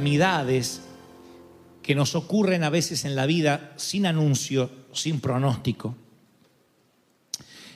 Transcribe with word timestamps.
calamidades 0.00 0.80
que 1.82 1.94
nos 1.94 2.14
ocurren 2.14 2.64
a 2.64 2.70
veces 2.70 3.04
en 3.04 3.14
la 3.14 3.26
vida 3.26 3.74
sin 3.76 4.06
anuncio, 4.06 4.70
sin 4.94 5.20
pronóstico, 5.20 5.94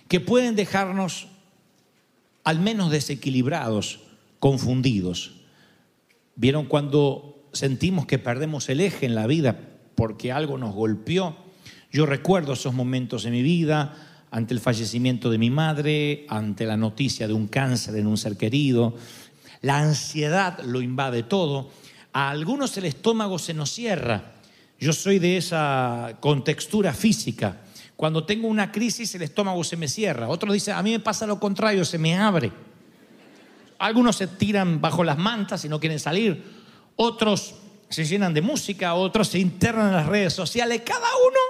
que 0.08 0.20
pueden 0.20 0.56
dejarnos 0.56 1.28
al 2.42 2.60
menos 2.60 2.90
desequilibrados, 2.90 4.00
confundidos. 4.38 5.34
¿Vieron 6.34 6.64
cuando 6.64 7.46
sentimos 7.52 8.06
que 8.06 8.18
perdemos 8.18 8.70
el 8.70 8.80
eje 8.80 9.04
en 9.04 9.14
la 9.14 9.26
vida 9.26 9.60
porque 9.94 10.32
algo 10.32 10.56
nos 10.56 10.74
golpeó? 10.74 11.36
Yo 11.92 12.06
recuerdo 12.06 12.54
esos 12.54 12.72
momentos 12.72 13.26
en 13.26 13.32
mi 13.32 13.42
vida, 13.42 14.24
ante 14.30 14.54
el 14.54 14.60
fallecimiento 14.60 15.28
de 15.28 15.36
mi 15.36 15.50
madre, 15.50 16.24
ante 16.30 16.64
la 16.64 16.78
noticia 16.78 17.28
de 17.28 17.34
un 17.34 17.48
cáncer 17.48 17.96
en 17.96 18.06
un 18.06 18.16
ser 18.16 18.38
querido. 18.38 18.96
La 19.60 19.78
ansiedad 19.78 20.60
lo 20.64 20.80
invade 20.80 21.22
todo. 21.22 21.70
A 22.14 22.30
algunos 22.30 22.76
el 22.76 22.84
estómago 22.84 23.40
se 23.40 23.52
nos 23.54 23.72
cierra. 23.72 24.22
Yo 24.78 24.92
soy 24.92 25.18
de 25.18 25.36
esa 25.36 26.16
contextura 26.20 26.94
física. 26.94 27.56
Cuando 27.96 28.24
tengo 28.24 28.46
una 28.46 28.70
crisis 28.70 29.12
el 29.16 29.22
estómago 29.22 29.64
se 29.64 29.76
me 29.76 29.88
cierra. 29.88 30.28
Otros 30.28 30.54
dicen, 30.54 30.74
a 30.74 30.82
mí 30.82 30.92
me 30.92 31.00
pasa 31.00 31.26
lo 31.26 31.40
contrario, 31.40 31.84
se 31.84 31.98
me 31.98 32.16
abre. 32.16 32.52
Algunos 33.80 34.14
se 34.14 34.28
tiran 34.28 34.80
bajo 34.80 35.02
las 35.02 35.18
mantas 35.18 35.64
y 35.64 35.68
no 35.68 35.80
quieren 35.80 35.98
salir. 35.98 36.40
Otros 36.94 37.56
se 37.88 38.04
llenan 38.04 38.32
de 38.32 38.42
música, 38.42 38.94
otros 38.94 39.26
se 39.26 39.40
internan 39.40 39.88
en 39.88 39.94
las 39.94 40.06
redes 40.06 40.32
sociales. 40.34 40.82
Cada 40.84 41.08
uno 41.16 41.40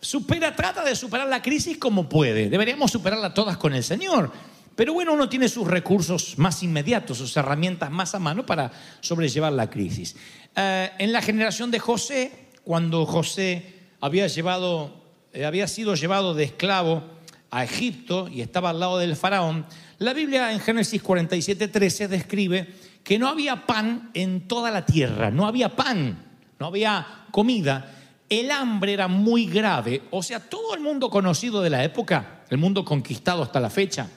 supera, 0.00 0.56
trata 0.56 0.82
de 0.82 0.96
superar 0.96 1.28
la 1.28 1.40
crisis 1.40 1.78
como 1.78 2.08
puede. 2.08 2.50
Deberíamos 2.50 2.90
superarla 2.90 3.32
todas 3.32 3.56
con 3.56 3.72
el 3.72 3.84
Señor. 3.84 4.32
Pero 4.74 4.94
bueno, 4.94 5.12
uno 5.12 5.28
tiene 5.28 5.48
sus 5.48 5.66
recursos 5.66 6.38
más 6.38 6.62
inmediatos, 6.62 7.18
sus 7.18 7.36
herramientas 7.36 7.90
más 7.90 8.14
a 8.14 8.18
mano 8.18 8.46
para 8.46 8.70
sobrellevar 9.00 9.52
la 9.52 9.68
crisis. 9.68 10.16
Eh, 10.56 10.90
en 10.98 11.12
la 11.12 11.20
generación 11.20 11.70
de 11.70 11.78
José, 11.78 12.48
cuando 12.64 13.04
José 13.04 13.80
había, 14.00 14.26
eh, 14.26 15.44
había 15.44 15.68
sido 15.68 15.94
llevado 15.94 16.34
de 16.34 16.44
esclavo 16.44 17.04
a 17.50 17.64
Egipto 17.64 18.28
y 18.28 18.40
estaba 18.40 18.70
al 18.70 18.80
lado 18.80 18.98
del 18.98 19.14
faraón, 19.16 19.66
la 19.98 20.14
Biblia 20.14 20.52
en 20.52 20.60
Génesis 20.60 21.02
47, 21.02 21.68
13 21.68 22.08
describe 22.08 22.68
que 23.04 23.18
no 23.18 23.28
había 23.28 23.66
pan 23.66 24.10
en 24.14 24.48
toda 24.48 24.70
la 24.70 24.86
tierra, 24.86 25.30
no 25.30 25.46
había 25.46 25.76
pan, 25.76 26.24
no 26.58 26.66
había 26.66 27.26
comida. 27.30 27.94
El 28.28 28.50
hambre 28.50 28.94
era 28.94 29.08
muy 29.08 29.46
grave, 29.46 30.02
o 30.10 30.22
sea, 30.22 30.40
todo 30.40 30.74
el 30.74 30.80
mundo 30.80 31.10
conocido 31.10 31.60
de 31.60 31.68
la 31.68 31.84
época, 31.84 32.44
el 32.48 32.56
mundo 32.58 32.84
conquistado 32.84 33.42
hasta 33.42 33.60
la 33.60 33.68
fecha, 33.68 34.08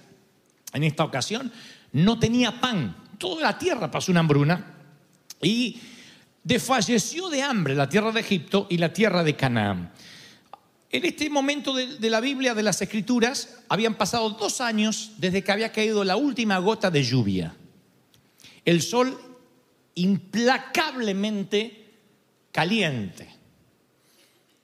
en 0.76 0.84
esta 0.84 1.04
ocasión, 1.04 1.52
no 1.94 2.20
tenía 2.20 2.60
pan. 2.60 2.96
Toda 3.18 3.42
la 3.42 3.58
tierra 3.58 3.90
pasó 3.90 4.12
una 4.12 4.20
hambruna 4.20 4.76
y 5.42 5.80
desfalleció 6.44 7.30
de 7.30 7.42
hambre 7.42 7.76
la 7.76 7.88
tierra 7.88 8.12
de 8.12 8.20
Egipto 8.20 8.68
y 8.70 8.78
la 8.78 8.92
tierra 8.92 9.24
de 9.24 9.36
Canaán. 9.36 9.94
En 10.92 11.06
este 11.06 11.30
momento 11.30 11.74
de, 11.74 11.98
de, 11.98 12.10
la 12.10 12.20
Biblia, 12.20 12.54
de 12.54 12.64
las 12.64 12.82
Escrituras, 12.82 13.60
habían 13.70 13.96
pasado 13.96 14.30
dos 14.32 14.62
años 14.62 15.14
desde 15.18 15.44
que 15.44 15.52
había 15.52 15.72
caído 15.72 16.04
la 16.04 16.18
última 16.18 16.58
gota 16.60 16.92
de 16.92 17.04
lluvia. 17.04 17.56
El 18.66 18.82
sol 18.82 19.18
implacablemente 19.96 21.86
caliente. 22.52 23.30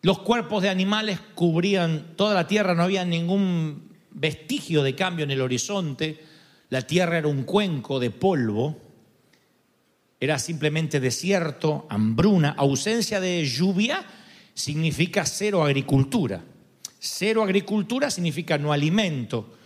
Los 0.01 0.19
cuerpos 0.19 0.63
de 0.63 0.69
animales 0.69 1.19
cubrían 1.35 2.16
toda 2.16 2.33
la 2.33 2.47
tierra, 2.47 2.75
no 2.75 2.83
había 2.83 3.05
ningún 3.05 3.91
vestigio 4.11 4.83
de 4.83 4.95
cambio 4.95 5.23
en 5.23 5.31
el 5.31 5.41
horizonte. 5.41 6.19
La 6.69 6.81
tierra 6.81 7.17
era 7.17 7.27
un 7.27 7.44
cuenco 7.44 7.99
de 7.99 8.11
polvo. 8.11 8.77
Era 10.19 10.38
simplemente 10.38 10.99
desierto, 10.99 11.88
hambruna, 11.89 12.51
ausencia 12.57 13.19
de 13.19 13.44
lluvia 13.45 14.05
significa 14.53 15.25
cero 15.25 15.63
agricultura. 15.63 16.44
Cero 17.00 17.44
agricultura 17.44 18.11
significa 18.11 18.57
no 18.57 18.71
alimento. 18.71 19.57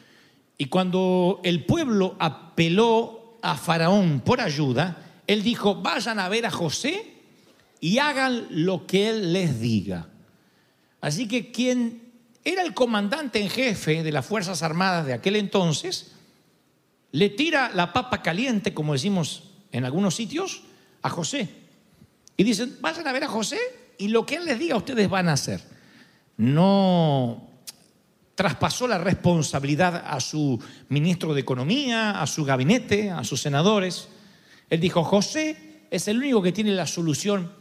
Y 0.57 0.65
cuando 0.65 1.41
el 1.43 1.65
pueblo 1.65 2.15
apeló 2.19 3.37
a 3.41 3.55
Faraón 3.55 4.21
por 4.21 4.39
ayuda, 4.39 5.21
él 5.27 5.43
dijo, 5.43 5.75
vayan 5.75 6.19
a 6.19 6.29
ver 6.29 6.45
a 6.45 6.51
José 6.51 7.13
y 7.81 7.97
hagan 7.97 8.47
lo 8.49 8.87
que 8.87 9.09
él 9.09 9.33
les 9.33 9.59
diga. 9.59 10.07
Así 11.01 11.27
que 11.27 11.51
quien 11.51 12.04
era 12.45 12.61
el 12.61 12.73
comandante 12.73 13.41
en 13.41 13.49
jefe 13.49 14.03
de 14.03 14.11
las 14.11 14.25
Fuerzas 14.25 14.61
Armadas 14.61 15.05
de 15.07 15.13
aquel 15.13 15.35
entonces, 15.35 16.11
le 17.11 17.29
tira 17.29 17.71
la 17.73 17.91
papa 17.91 18.21
caliente, 18.21 18.73
como 18.73 18.93
decimos 18.93 19.51
en 19.71 19.83
algunos 19.83 20.15
sitios, 20.15 20.61
a 21.01 21.09
José. 21.09 21.49
Y 22.37 22.43
dicen, 22.43 22.77
vayan 22.81 23.07
a 23.07 23.13
ver 23.13 23.23
a 23.23 23.27
José 23.27 23.57
y 23.97 24.09
lo 24.09 24.25
que 24.25 24.35
él 24.35 24.45
les 24.45 24.59
diga 24.59 24.75
ustedes 24.75 25.09
van 25.09 25.27
a 25.27 25.33
hacer. 25.33 25.61
No 26.37 27.49
traspasó 28.35 28.87
la 28.87 28.97
responsabilidad 28.97 30.03
a 30.05 30.19
su 30.19 30.61
ministro 30.89 31.33
de 31.33 31.41
Economía, 31.41 32.21
a 32.21 32.27
su 32.27 32.43
gabinete, 32.43 33.09
a 33.09 33.23
sus 33.23 33.41
senadores. 33.41 34.09
Él 34.69 34.81
dijo, 34.81 35.03
José 35.03 35.87
es 35.89 36.07
el 36.07 36.17
único 36.17 36.41
que 36.43 36.51
tiene 36.51 36.71
la 36.71 36.85
solución 36.85 37.51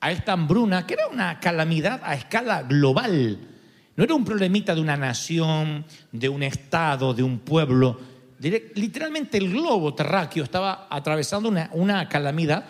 a 0.00 0.10
esta 0.10 0.32
hambruna, 0.32 0.86
que 0.86 0.94
era 0.94 1.06
una 1.08 1.38
calamidad 1.38 2.00
a 2.02 2.14
escala 2.14 2.62
global. 2.62 3.51
No 3.96 4.04
era 4.04 4.14
un 4.14 4.24
problemita 4.24 4.74
de 4.74 4.80
una 4.80 4.96
nación, 4.96 5.84
de 6.10 6.28
un 6.28 6.42
estado, 6.42 7.12
de 7.12 7.22
un 7.22 7.40
pueblo. 7.40 8.00
Literalmente 8.38 9.38
el 9.38 9.52
globo 9.52 9.94
terráqueo 9.94 10.44
estaba 10.44 10.86
atravesando 10.90 11.52
una, 11.72 12.08
calamidad 12.08 12.64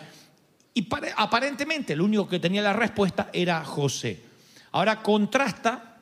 y 0.73 0.87
aparentemente 1.15 1.93
el 1.93 2.01
único 2.01 2.27
que 2.27 2.39
tenía 2.39 2.61
la 2.61 2.73
respuesta 2.73 3.29
era 3.31 3.63
José. 3.63 4.21
Ahora 4.71 5.01
contrasta 5.01 5.97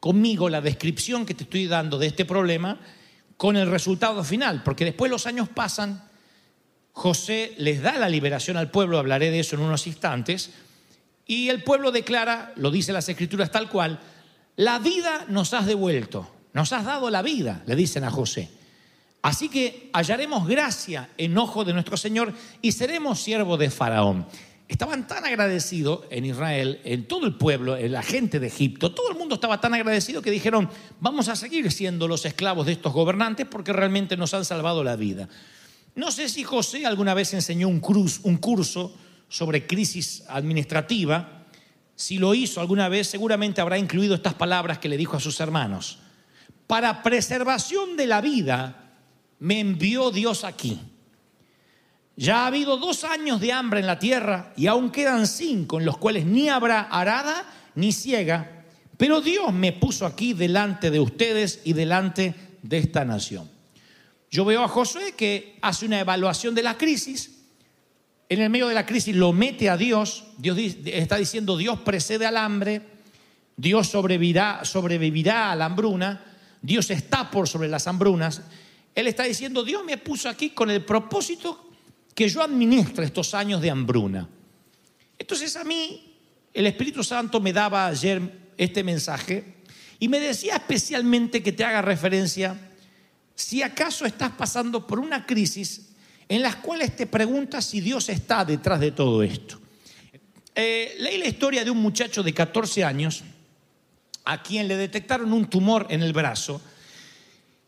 conmigo 0.00 0.48
la 0.48 0.60
descripción 0.60 1.26
que 1.26 1.34
te 1.34 1.44
estoy 1.44 1.66
dando 1.66 1.98
de 1.98 2.06
este 2.06 2.24
problema 2.24 2.78
con 3.36 3.56
el 3.56 3.70
resultado 3.70 4.24
final, 4.24 4.62
porque 4.62 4.84
después 4.84 5.10
los 5.10 5.26
años 5.26 5.48
pasan, 5.48 6.04
José 6.92 7.54
les 7.58 7.82
da 7.82 7.98
la 7.98 8.08
liberación 8.08 8.56
al 8.56 8.70
pueblo, 8.70 8.98
hablaré 8.98 9.30
de 9.30 9.40
eso 9.40 9.56
en 9.56 9.62
unos 9.62 9.86
instantes, 9.86 10.50
y 11.26 11.48
el 11.48 11.62
pueblo 11.62 11.90
declara, 11.90 12.52
lo 12.56 12.70
dice 12.70 12.92
las 12.92 13.08
escrituras 13.08 13.50
tal 13.50 13.68
cual, 13.68 14.00
la 14.56 14.78
vida 14.78 15.26
nos 15.28 15.54
has 15.54 15.66
devuelto, 15.66 16.28
nos 16.52 16.72
has 16.72 16.84
dado 16.84 17.10
la 17.10 17.22
vida, 17.22 17.62
le 17.66 17.76
dicen 17.76 18.04
a 18.04 18.10
José. 18.10 18.50
Así 19.22 19.48
que 19.48 19.88
hallaremos 19.92 20.48
gracia 20.48 21.08
en 21.16 21.38
ojo 21.38 21.64
de 21.64 21.72
nuestro 21.72 21.96
Señor 21.96 22.34
y 22.60 22.72
seremos 22.72 23.20
siervos 23.20 23.58
de 23.58 23.70
Faraón. 23.70 24.26
Estaban 24.68 25.06
tan 25.06 25.24
agradecidos 25.24 26.00
en 26.10 26.24
Israel, 26.24 26.80
en 26.84 27.06
todo 27.06 27.26
el 27.26 27.34
pueblo, 27.34 27.76
en 27.76 27.92
la 27.92 28.02
gente 28.02 28.40
de 28.40 28.46
Egipto, 28.46 28.92
todo 28.92 29.10
el 29.10 29.18
mundo 29.18 29.34
estaba 29.34 29.60
tan 29.60 29.74
agradecido 29.74 30.22
que 30.22 30.30
dijeron, 30.30 30.70
vamos 30.98 31.28
a 31.28 31.36
seguir 31.36 31.70
siendo 31.70 32.08
los 32.08 32.24
esclavos 32.24 32.66
de 32.66 32.72
estos 32.72 32.92
gobernantes 32.92 33.46
porque 33.46 33.72
realmente 33.72 34.16
nos 34.16 34.34
han 34.34 34.44
salvado 34.44 34.82
la 34.82 34.96
vida. 34.96 35.28
No 35.94 36.10
sé 36.10 36.28
si 36.28 36.42
José 36.42 36.86
alguna 36.86 37.12
vez 37.12 37.34
enseñó 37.34 37.68
un, 37.68 37.82
un 38.22 38.36
curso 38.38 38.96
sobre 39.28 39.66
crisis 39.66 40.24
administrativa, 40.28 41.41
si 42.02 42.18
lo 42.18 42.34
hizo 42.34 42.60
alguna 42.60 42.88
vez, 42.88 43.06
seguramente 43.06 43.60
habrá 43.60 43.78
incluido 43.78 44.16
estas 44.16 44.34
palabras 44.34 44.78
que 44.78 44.88
le 44.88 44.96
dijo 44.96 45.16
a 45.16 45.20
sus 45.20 45.38
hermanos. 45.38 46.00
Para 46.66 47.00
preservación 47.00 47.96
de 47.96 48.08
la 48.08 48.20
vida 48.20 48.96
me 49.38 49.60
envió 49.60 50.10
Dios 50.10 50.42
aquí. 50.42 50.80
Ya 52.16 52.42
ha 52.42 52.46
habido 52.48 52.76
dos 52.76 53.04
años 53.04 53.40
de 53.40 53.52
hambre 53.52 53.78
en 53.78 53.86
la 53.86 54.00
tierra 54.00 54.52
y 54.56 54.66
aún 54.66 54.90
quedan 54.90 55.28
cinco 55.28 55.78
en 55.78 55.86
los 55.86 55.96
cuales 55.96 56.26
ni 56.26 56.48
habrá 56.48 56.80
arada 56.80 57.44
ni 57.76 57.92
ciega, 57.92 58.64
pero 58.96 59.20
Dios 59.20 59.52
me 59.52 59.72
puso 59.72 60.04
aquí 60.04 60.32
delante 60.32 60.90
de 60.90 60.98
ustedes 60.98 61.60
y 61.62 61.72
delante 61.72 62.34
de 62.62 62.78
esta 62.78 63.04
nación. 63.04 63.48
Yo 64.28 64.44
veo 64.44 64.64
a 64.64 64.68
Josué 64.68 65.14
que 65.16 65.56
hace 65.62 65.86
una 65.86 66.00
evaluación 66.00 66.52
de 66.56 66.64
la 66.64 66.76
crisis, 66.76 67.41
en 68.32 68.40
el 68.40 68.48
medio 68.48 68.68
de 68.68 68.74
la 68.74 68.86
crisis 68.86 69.14
lo 69.14 69.34
mete 69.34 69.68
a 69.68 69.76
Dios, 69.76 70.24
Dios 70.38 70.56
está 70.86 71.16
diciendo 71.16 71.54
Dios 71.58 71.80
precede 71.80 72.24
al 72.24 72.38
hambre, 72.38 72.80
Dios 73.58 73.88
sobrevivirá, 73.88 74.64
sobrevivirá 74.64 75.52
a 75.52 75.56
la 75.56 75.66
hambruna, 75.66 76.24
Dios 76.62 76.88
está 76.90 77.30
por 77.30 77.46
sobre 77.46 77.68
las 77.68 77.86
hambrunas. 77.86 78.40
Él 78.94 79.06
está 79.06 79.24
diciendo, 79.24 79.62
Dios 79.62 79.84
me 79.84 79.98
puso 79.98 80.30
aquí 80.30 80.50
con 80.50 80.70
el 80.70 80.82
propósito 80.82 81.72
que 82.14 82.26
yo 82.26 82.42
administre 82.42 83.04
estos 83.04 83.34
años 83.34 83.60
de 83.60 83.70
hambruna. 83.70 84.26
Entonces 85.18 85.54
a 85.56 85.64
mí 85.64 86.14
el 86.54 86.66
Espíritu 86.66 87.04
Santo 87.04 87.38
me 87.38 87.52
daba 87.52 87.86
ayer 87.86 88.52
este 88.56 88.82
mensaje 88.82 89.56
y 89.98 90.08
me 90.08 90.20
decía 90.20 90.56
especialmente 90.56 91.42
que 91.42 91.52
te 91.52 91.64
haga 91.64 91.82
referencia 91.82 92.58
si 93.34 93.62
acaso 93.62 94.06
estás 94.06 94.30
pasando 94.30 94.86
por 94.86 94.98
una 94.98 95.26
crisis 95.26 95.91
en 96.32 96.40
las 96.40 96.56
cuales 96.56 96.96
te 96.96 97.06
preguntas 97.06 97.66
si 97.66 97.82
Dios 97.82 98.08
está 98.08 98.42
detrás 98.42 98.80
de 98.80 98.92
todo 98.92 99.22
esto. 99.22 99.60
Eh, 100.54 100.96
leí 100.98 101.18
la 101.18 101.26
historia 101.26 101.62
de 101.62 101.70
un 101.70 101.76
muchacho 101.76 102.22
de 102.22 102.32
14 102.32 102.84
años 102.84 103.22
a 104.24 104.42
quien 104.42 104.66
le 104.66 104.76
detectaron 104.76 105.30
un 105.34 105.44
tumor 105.44 105.86
en 105.90 106.02
el 106.02 106.14
brazo 106.14 106.62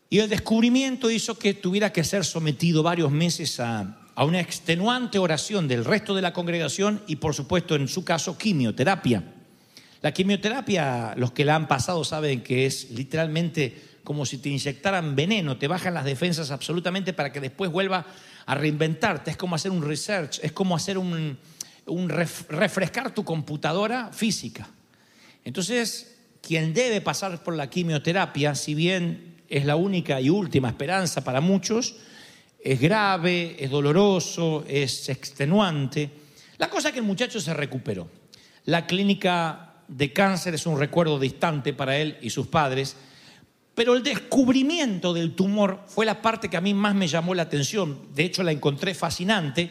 y 0.09 0.17
el 0.17 0.29
descubrimiento 0.29 1.11
hizo 1.11 1.37
que 1.37 1.53
tuviera 1.53 1.93
que 1.93 2.03
ser 2.03 2.25
sometido 2.25 2.81
varios 2.81 3.11
meses 3.11 3.59
a, 3.59 3.99
a 4.15 4.25
una 4.25 4.39
extenuante 4.39 5.19
oración 5.19 5.67
del 5.67 5.85
resto 5.85 6.15
de 6.15 6.23
la 6.23 6.33
congregación 6.33 7.03
y 7.05 7.17
por 7.17 7.35
supuesto 7.35 7.75
en 7.75 7.87
su 7.87 8.03
caso 8.03 8.35
quimioterapia. 8.35 9.31
La 10.01 10.11
quimioterapia, 10.11 11.13
los 11.17 11.33
que 11.33 11.45
la 11.45 11.53
han 11.53 11.67
pasado 11.67 12.03
saben 12.03 12.41
que 12.41 12.65
es 12.65 12.89
literalmente 12.89 13.94
como 14.05 14.25
si 14.25 14.37
te 14.37 14.47
inyectaran 14.47 15.15
veneno, 15.15 15.57
te 15.57 15.67
bajan 15.67 15.93
las 15.93 16.05
defensas 16.05 16.51
absolutamente 16.51 17.11
para 17.11 17.33
que 17.33 17.41
después 17.41 17.69
vuelva 17.69 18.05
a 18.45 18.55
reinventarte. 18.55 19.31
Es 19.31 19.37
como 19.37 19.55
hacer 19.55 19.71
un 19.71 19.83
research, 19.83 20.39
es 20.41 20.53
como 20.53 20.75
hacer 20.75 20.97
un, 20.97 21.37
refrescar 22.47 23.13
tu 23.13 23.25
computadora 23.25 24.11
física. 24.13 24.69
Entonces, 25.43 26.15
quien 26.41 26.73
debe 26.73 27.01
pasar 27.01 27.43
por 27.43 27.55
la 27.55 27.69
quimioterapia, 27.69 28.55
si 28.55 28.75
bien 28.75 29.41
es 29.49 29.65
la 29.65 29.75
única 29.75 30.21
y 30.21 30.29
última 30.29 30.69
esperanza 30.69 31.23
para 31.23 31.41
muchos, 31.41 31.97
es 32.63 32.79
grave, 32.79 33.55
es 33.59 33.69
doloroso, 33.69 34.63
es 34.67 35.09
extenuante. 35.09 36.09
La 36.57 36.69
cosa 36.69 36.89
es 36.89 36.93
que 36.93 36.99
el 36.99 37.05
muchacho 37.05 37.39
se 37.39 37.53
recuperó. 37.53 38.07
La 38.65 38.87
clínica 38.87 39.73
de 39.87 40.13
cáncer 40.13 40.55
es 40.55 40.65
un 40.65 40.79
recuerdo 40.79 41.19
distante 41.19 41.73
para 41.73 41.97
él 41.97 42.17
y 42.21 42.29
sus 42.29 42.47
padres, 42.47 42.95
pero 43.75 43.93
el 43.93 44.03
descubrimiento 44.03 45.13
del 45.13 45.35
tumor 45.35 45.81
fue 45.87 46.05
la 46.05 46.21
parte 46.21 46.49
que 46.49 46.57
a 46.57 46.61
mí 46.61 46.73
más 46.73 46.95
me 46.95 47.07
llamó 47.07 47.35
la 47.35 47.43
atención. 47.43 48.07
De 48.15 48.23
hecho, 48.23 48.41
la 48.41 48.51
encontré 48.51 48.95
fascinante. 48.95 49.69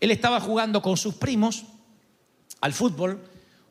Él 0.00 0.10
estaba 0.10 0.40
jugando 0.40 0.80
con 0.80 0.96
sus 0.96 1.14
primos 1.14 1.64
al 2.60 2.72
fútbol. 2.72 3.22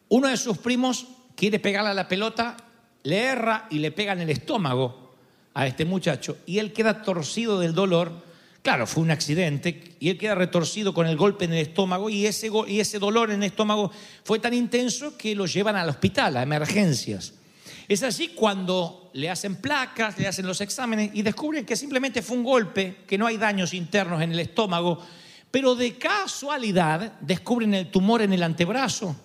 Uno 0.09 0.27
de 0.27 0.37
sus 0.37 0.59
primos 0.59 1.07
quiere 1.35 1.59
pegarle 1.59 1.89
a 1.89 1.95
la 1.95 2.07
pelota, 2.07 2.55
le 3.01 3.19
erra 3.19 3.67
y 3.71 3.79
le 3.79 3.91
pega 3.91 4.13
en 4.13 4.21
el 4.21 4.29
estómago 4.29 5.15
a 5.55 5.67
este 5.67 5.85
muchacho 5.85 6.37
y 6.45 6.59
él 6.59 6.71
queda 6.71 7.01
torcido 7.01 7.59
del 7.59 7.73
dolor 7.73 8.23
Claro, 8.63 8.87
fue 8.87 9.03
un 9.03 9.11
accidente 9.11 9.95
y 9.99 10.09
él 10.09 10.17
queda 10.17 10.35
retorcido 10.35 10.93
con 10.93 11.05
el 11.05 11.17
golpe 11.17 11.43
en 11.43 11.51
el 11.51 11.59
estómago 11.59 12.09
y 12.09 12.25
ese, 12.25 12.49
y 12.69 12.79
ese 12.79 12.97
dolor 12.97 13.29
en 13.29 13.43
el 13.43 13.47
estómago 13.47 13.91
fue 14.23 14.39
tan 14.39 14.53
intenso 14.53 15.17
que 15.17 15.35
lo 15.35 15.45
llevan 15.45 15.75
al 15.75 15.89
hospital, 15.89 16.37
a 16.37 16.43
emergencias. 16.43 17.33
Es 17.88 18.03
así 18.03 18.30
cuando 18.30 19.09
le 19.13 19.30
hacen 19.30 19.57
placas, 19.57 20.18
le 20.18 20.27
hacen 20.27 20.47
los 20.47 20.62
exámenes 20.62 21.12
y 21.13 21.21
descubren 21.21 21.65
que 21.65 21.75
simplemente 21.75 22.21
fue 22.21 22.38
un 22.38 22.44
golpe, 22.44 22.97
que 23.07 23.18
no 23.18 23.27
hay 23.27 23.38
daños 23.38 23.74
internos 23.74 24.21
en 24.21 24.31
el 24.31 24.39
estómago, 24.39 25.00
pero 25.51 25.75
de 25.75 25.97
casualidad 25.97 27.19
descubren 27.21 27.74
el 27.74 27.91
tumor 27.91 28.21
en 28.21 28.33
el 28.33 28.44
antebrazo 28.44 29.15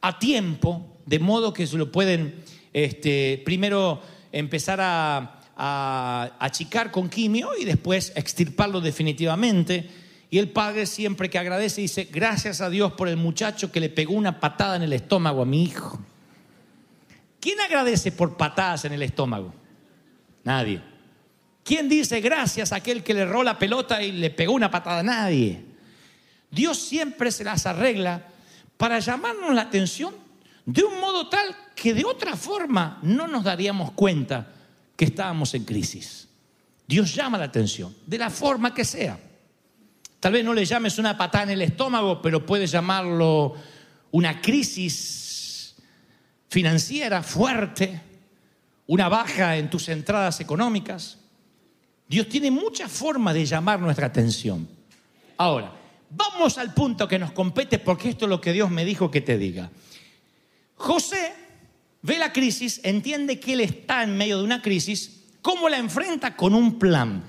a 0.00 0.18
tiempo, 0.18 0.98
de 1.06 1.18
modo 1.18 1.52
que 1.52 1.66
se 1.66 1.76
lo 1.76 1.92
pueden 1.92 2.42
este, 2.72 3.42
primero 3.44 4.00
empezar 4.32 4.80
a 4.80 5.40
a 5.62 6.36
achicar 6.38 6.90
con 6.90 7.10
quimio 7.10 7.50
y 7.60 7.66
después 7.66 8.14
extirparlo 8.16 8.80
definitivamente. 8.80 9.90
Y 10.30 10.38
el 10.38 10.48
padre 10.48 10.86
siempre 10.86 11.28
que 11.28 11.38
agradece 11.38 11.82
dice, 11.82 12.08
gracias 12.10 12.62
a 12.62 12.70
Dios 12.70 12.92
por 12.92 13.08
el 13.08 13.18
muchacho 13.18 13.70
que 13.70 13.78
le 13.78 13.90
pegó 13.90 14.14
una 14.14 14.40
patada 14.40 14.76
en 14.76 14.82
el 14.82 14.94
estómago 14.94 15.42
a 15.42 15.44
mi 15.44 15.62
hijo. 15.64 16.00
¿Quién 17.40 17.58
agradece 17.60 18.12
por 18.12 18.36
patadas 18.36 18.84
en 18.84 18.92
el 18.92 19.02
estómago? 19.02 19.54
Nadie. 20.44 20.82
¿Quién 21.64 21.88
dice 21.88 22.20
gracias 22.20 22.72
a 22.72 22.76
aquel 22.76 23.02
que 23.02 23.14
le 23.14 23.20
erró 23.20 23.42
la 23.42 23.58
pelota 23.58 24.02
y 24.02 24.12
le 24.12 24.30
pegó 24.30 24.52
una 24.52 24.70
patada? 24.70 25.02
Nadie. 25.02 25.64
Dios 26.50 26.78
siempre 26.78 27.30
se 27.30 27.44
las 27.44 27.64
arregla 27.66 28.26
para 28.76 28.98
llamarnos 28.98 29.54
la 29.54 29.62
atención 29.62 30.14
de 30.66 30.82
un 30.82 31.00
modo 31.00 31.28
tal 31.28 31.54
que 31.74 31.94
de 31.94 32.04
otra 32.04 32.36
forma 32.36 32.98
no 33.02 33.26
nos 33.26 33.44
daríamos 33.44 33.92
cuenta 33.92 34.52
que 34.96 35.06
estábamos 35.06 35.54
en 35.54 35.64
crisis. 35.64 36.28
Dios 36.86 37.14
llama 37.14 37.38
la 37.38 37.44
atención, 37.44 37.94
de 38.06 38.18
la 38.18 38.30
forma 38.30 38.74
que 38.74 38.84
sea. 38.84 39.18
Tal 40.18 40.32
vez 40.32 40.44
no 40.44 40.52
le 40.52 40.64
llames 40.64 40.98
una 40.98 41.16
patada 41.16 41.44
en 41.44 41.50
el 41.50 41.62
estómago, 41.62 42.20
pero 42.20 42.44
puedes 42.44 42.70
llamarlo 42.70 43.54
una 44.10 44.40
crisis 44.40 45.19
financiera 46.50 47.22
fuerte, 47.22 48.00
una 48.88 49.08
baja 49.08 49.56
en 49.56 49.70
tus 49.70 49.88
entradas 49.88 50.40
económicas. 50.40 51.18
Dios 52.08 52.28
tiene 52.28 52.50
muchas 52.50 52.90
formas 52.90 53.34
de 53.34 53.46
llamar 53.46 53.78
nuestra 53.78 54.08
atención. 54.08 54.68
Ahora, 55.36 55.72
vamos 56.10 56.58
al 56.58 56.74
punto 56.74 57.06
que 57.06 57.20
nos 57.20 57.30
compete 57.30 57.78
porque 57.78 58.08
esto 58.08 58.24
es 58.24 58.28
lo 58.28 58.40
que 58.40 58.52
Dios 58.52 58.68
me 58.68 58.84
dijo 58.84 59.12
que 59.12 59.20
te 59.20 59.38
diga. 59.38 59.70
José 60.74 61.32
ve 62.02 62.18
la 62.18 62.32
crisis, 62.32 62.80
entiende 62.82 63.38
que 63.38 63.52
él 63.52 63.60
está 63.60 64.02
en 64.02 64.16
medio 64.16 64.38
de 64.38 64.44
una 64.44 64.60
crisis, 64.60 65.26
¿cómo 65.40 65.68
la 65.68 65.78
enfrenta? 65.78 66.34
Con 66.34 66.52
un 66.52 66.80
plan. 66.80 67.22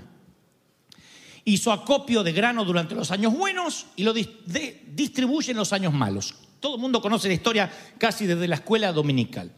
Hizo 1.46 1.72
acopio 1.72 2.24
de 2.24 2.32
grano 2.34 2.66
durante 2.66 2.96
los 2.96 3.12
años 3.12 3.34
buenos 3.36 3.86
y 3.96 4.04
lo 4.04 4.14
distribuye 4.14 5.52
en 5.52 5.58
los 5.58 5.74
años 5.74 5.94
malos. 5.94 6.34
Todo 6.62 6.76
el 6.76 6.82
mundo 6.82 7.02
conoce 7.02 7.28
la 7.28 7.34
historia 7.34 7.70
casi 7.98 8.28
desde 8.28 8.48
la 8.48 8.56
escuela 8.56 8.94
dominical. 8.94 9.52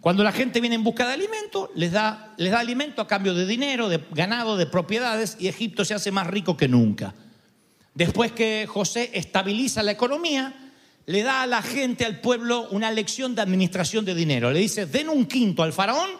Cuando 0.00 0.22
la 0.22 0.32
gente 0.32 0.60
viene 0.60 0.76
en 0.76 0.84
busca 0.84 1.06
de 1.06 1.14
alimento, 1.14 1.70
les 1.74 1.92
da, 1.92 2.34
les 2.36 2.52
da 2.52 2.60
alimento 2.60 3.00
a 3.00 3.08
cambio 3.08 3.34
de 3.34 3.46
dinero, 3.46 3.88
de 3.88 4.04
ganado, 4.12 4.56
de 4.56 4.66
propiedades, 4.66 5.36
y 5.40 5.48
Egipto 5.48 5.84
se 5.84 5.94
hace 5.94 6.12
más 6.12 6.26
rico 6.26 6.56
que 6.56 6.68
nunca. 6.68 7.14
Después 7.94 8.32
que 8.32 8.66
José 8.68 9.10
estabiliza 9.14 9.82
la 9.82 9.92
economía, 9.92 10.72
le 11.06 11.22
da 11.22 11.42
a 11.42 11.46
la 11.46 11.62
gente, 11.62 12.04
al 12.04 12.20
pueblo, 12.20 12.68
una 12.70 12.90
lección 12.90 13.34
de 13.34 13.42
administración 13.42 14.04
de 14.04 14.14
dinero. 14.14 14.50
Le 14.50 14.60
dice, 14.60 14.84
den 14.86 15.08
un 15.08 15.24
quinto 15.24 15.62
al 15.62 15.72
faraón 15.72 16.10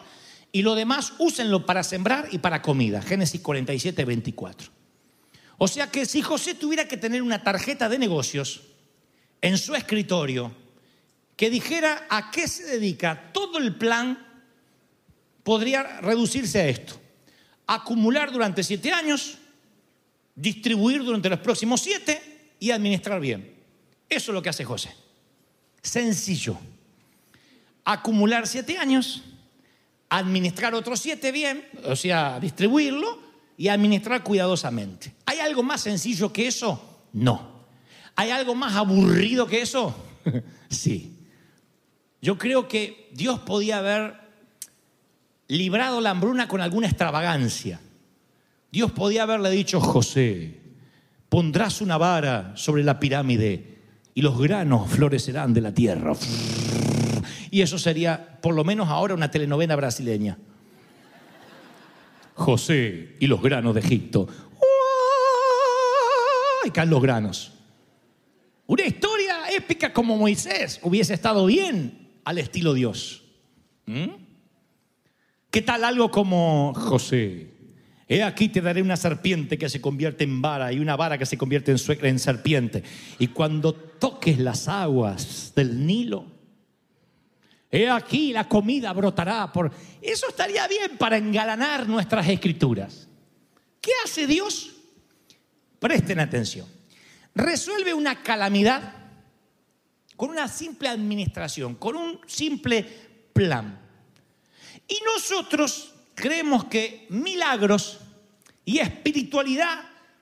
y 0.51 0.63
lo 0.63 0.73
demás 0.73 1.13
úsenlo 1.19 1.65
para 1.65 1.83
sembrar 1.83 2.27
y 2.31 2.39
para 2.39 2.63
comida. 2.63 3.03
Génesis 3.03 3.39
47, 3.41 4.03
24. 4.03 4.71
O 5.59 5.67
sea 5.67 5.91
que 5.91 6.05
si 6.07 6.23
José 6.23 6.55
tuviera 6.55 6.87
que 6.87 6.97
tener 6.97 7.21
una 7.21 7.43
tarjeta 7.43 7.87
de 7.87 7.99
negocios 7.99 8.72
en 9.43 9.57
su 9.57 9.75
escritorio 9.75 10.51
que 11.35 11.49
dijera 11.49 12.07
a 12.09 12.31
qué 12.31 12.47
se 12.47 12.63
dedica 12.63 13.31
todo 13.33 13.57
el 13.57 13.75
plan, 13.75 14.17
podría 15.43 15.99
reducirse 15.99 16.61
a 16.61 16.67
esto. 16.69 16.95
Acumular 17.67 18.31
durante 18.31 18.63
siete 18.63 18.93
años, 18.93 19.37
distribuir 20.33 21.03
durante 21.03 21.29
los 21.29 21.39
próximos 21.39 21.81
siete 21.81 22.55
y 22.57 22.71
administrar 22.71 23.19
bien. 23.19 23.53
Eso 24.07 24.31
es 24.31 24.33
lo 24.33 24.41
que 24.41 24.49
hace 24.49 24.63
José. 24.63 24.95
Sencillo. 25.81 26.57
Acumular 27.83 28.47
siete 28.47 28.77
años, 28.77 29.23
administrar 30.07 30.73
otros 30.73 31.01
siete 31.01 31.33
bien, 31.33 31.67
o 31.83 31.97
sea, 31.97 32.39
distribuirlo 32.39 33.19
y 33.57 33.67
administrar 33.67 34.23
cuidadosamente. 34.23 35.13
¿Hay 35.25 35.39
algo 35.39 35.63
más 35.63 35.81
sencillo 35.81 36.31
que 36.31 36.47
eso? 36.47 37.01
No. 37.11 37.52
¿Hay 38.15 38.29
algo 38.31 38.55
más 38.55 38.75
aburrido 38.75 39.47
que 39.47 39.61
eso? 39.61 39.95
sí. 40.69 41.17
Yo 42.21 42.37
creo 42.37 42.67
que 42.67 43.09
Dios 43.13 43.39
podía 43.39 43.79
haber 43.79 44.15
librado 45.47 46.01
la 46.01 46.11
hambruna 46.11 46.47
con 46.47 46.61
alguna 46.61 46.87
extravagancia. 46.87 47.79
Dios 48.71 48.91
podía 48.91 49.23
haberle 49.23 49.51
dicho, 49.51 49.79
José, 49.79 50.61
pondrás 51.29 51.81
una 51.81 51.97
vara 51.97 52.53
sobre 52.55 52.83
la 52.83 52.99
pirámide 52.99 53.77
y 54.13 54.21
los 54.21 54.39
granos 54.39 54.89
florecerán 54.89 55.53
de 55.53 55.61
la 55.61 55.73
tierra. 55.73 56.13
Y 57.51 57.61
eso 57.61 57.77
sería, 57.77 58.39
por 58.41 58.55
lo 58.55 58.63
menos 58.63 58.89
ahora, 58.89 59.13
una 59.13 59.29
telenovela 59.29 59.75
brasileña. 59.75 60.37
José 62.33 63.15
y 63.19 63.27
los 63.27 63.41
granos 63.41 63.75
de 63.75 63.81
Egipto. 63.81 64.27
Y 66.65 66.71
caen 66.71 66.89
los 66.89 67.01
granos. 67.01 67.51
Una 68.65 68.85
historia 68.85 69.49
épica 69.51 69.91
como 69.91 70.17
Moisés 70.17 70.79
hubiese 70.83 71.13
estado 71.13 71.45
bien 71.45 72.19
al 72.23 72.37
estilo 72.37 72.73
Dios. 72.73 73.23
¿Mm? 73.85 74.09
¿Qué 75.51 75.61
tal 75.61 75.83
algo 75.83 76.09
como 76.09 76.73
José? 76.73 77.51
He 78.07 78.23
aquí 78.23 78.49
te 78.49 78.61
daré 78.61 78.81
una 78.81 78.97
serpiente 78.97 79.57
que 79.57 79.69
se 79.69 79.81
convierte 79.81 80.23
en 80.23 80.41
vara 80.41 80.71
y 80.71 80.79
una 80.79 80.95
vara 80.95 81.17
que 81.17 81.25
se 81.25 81.37
convierte 81.37 81.71
en, 81.71 81.77
en 82.05 82.19
serpiente. 82.19 82.83
Y 83.19 83.27
cuando 83.27 83.73
toques 83.73 84.39
las 84.39 84.67
aguas 84.67 85.51
del 85.55 85.85
Nilo, 85.85 86.25
he 87.69 87.89
aquí 87.89 88.31
la 88.31 88.47
comida 88.47 88.93
brotará 88.93 89.51
por... 89.51 89.71
Eso 90.01 90.27
estaría 90.29 90.67
bien 90.67 90.97
para 90.97 91.17
engalanar 91.17 91.87
nuestras 91.87 92.27
escrituras. 92.27 93.07
¿Qué 93.81 93.91
hace 94.03 94.27
Dios? 94.27 94.71
Presten 95.79 96.19
atención. 96.19 96.65
Resuelve 97.35 97.93
una 97.93 98.21
calamidad 98.21 98.93
con 100.15 100.29
una 100.29 100.47
simple 100.47 100.89
administración, 100.89 101.75
con 101.75 101.95
un 101.95 102.19
simple 102.27 102.83
plan. 103.33 103.79
Y 104.87 104.99
nosotros 105.05 105.93
creemos 106.13 106.65
que 106.65 107.07
milagros 107.09 107.99
y 108.65 108.79
espiritualidad 108.79 109.81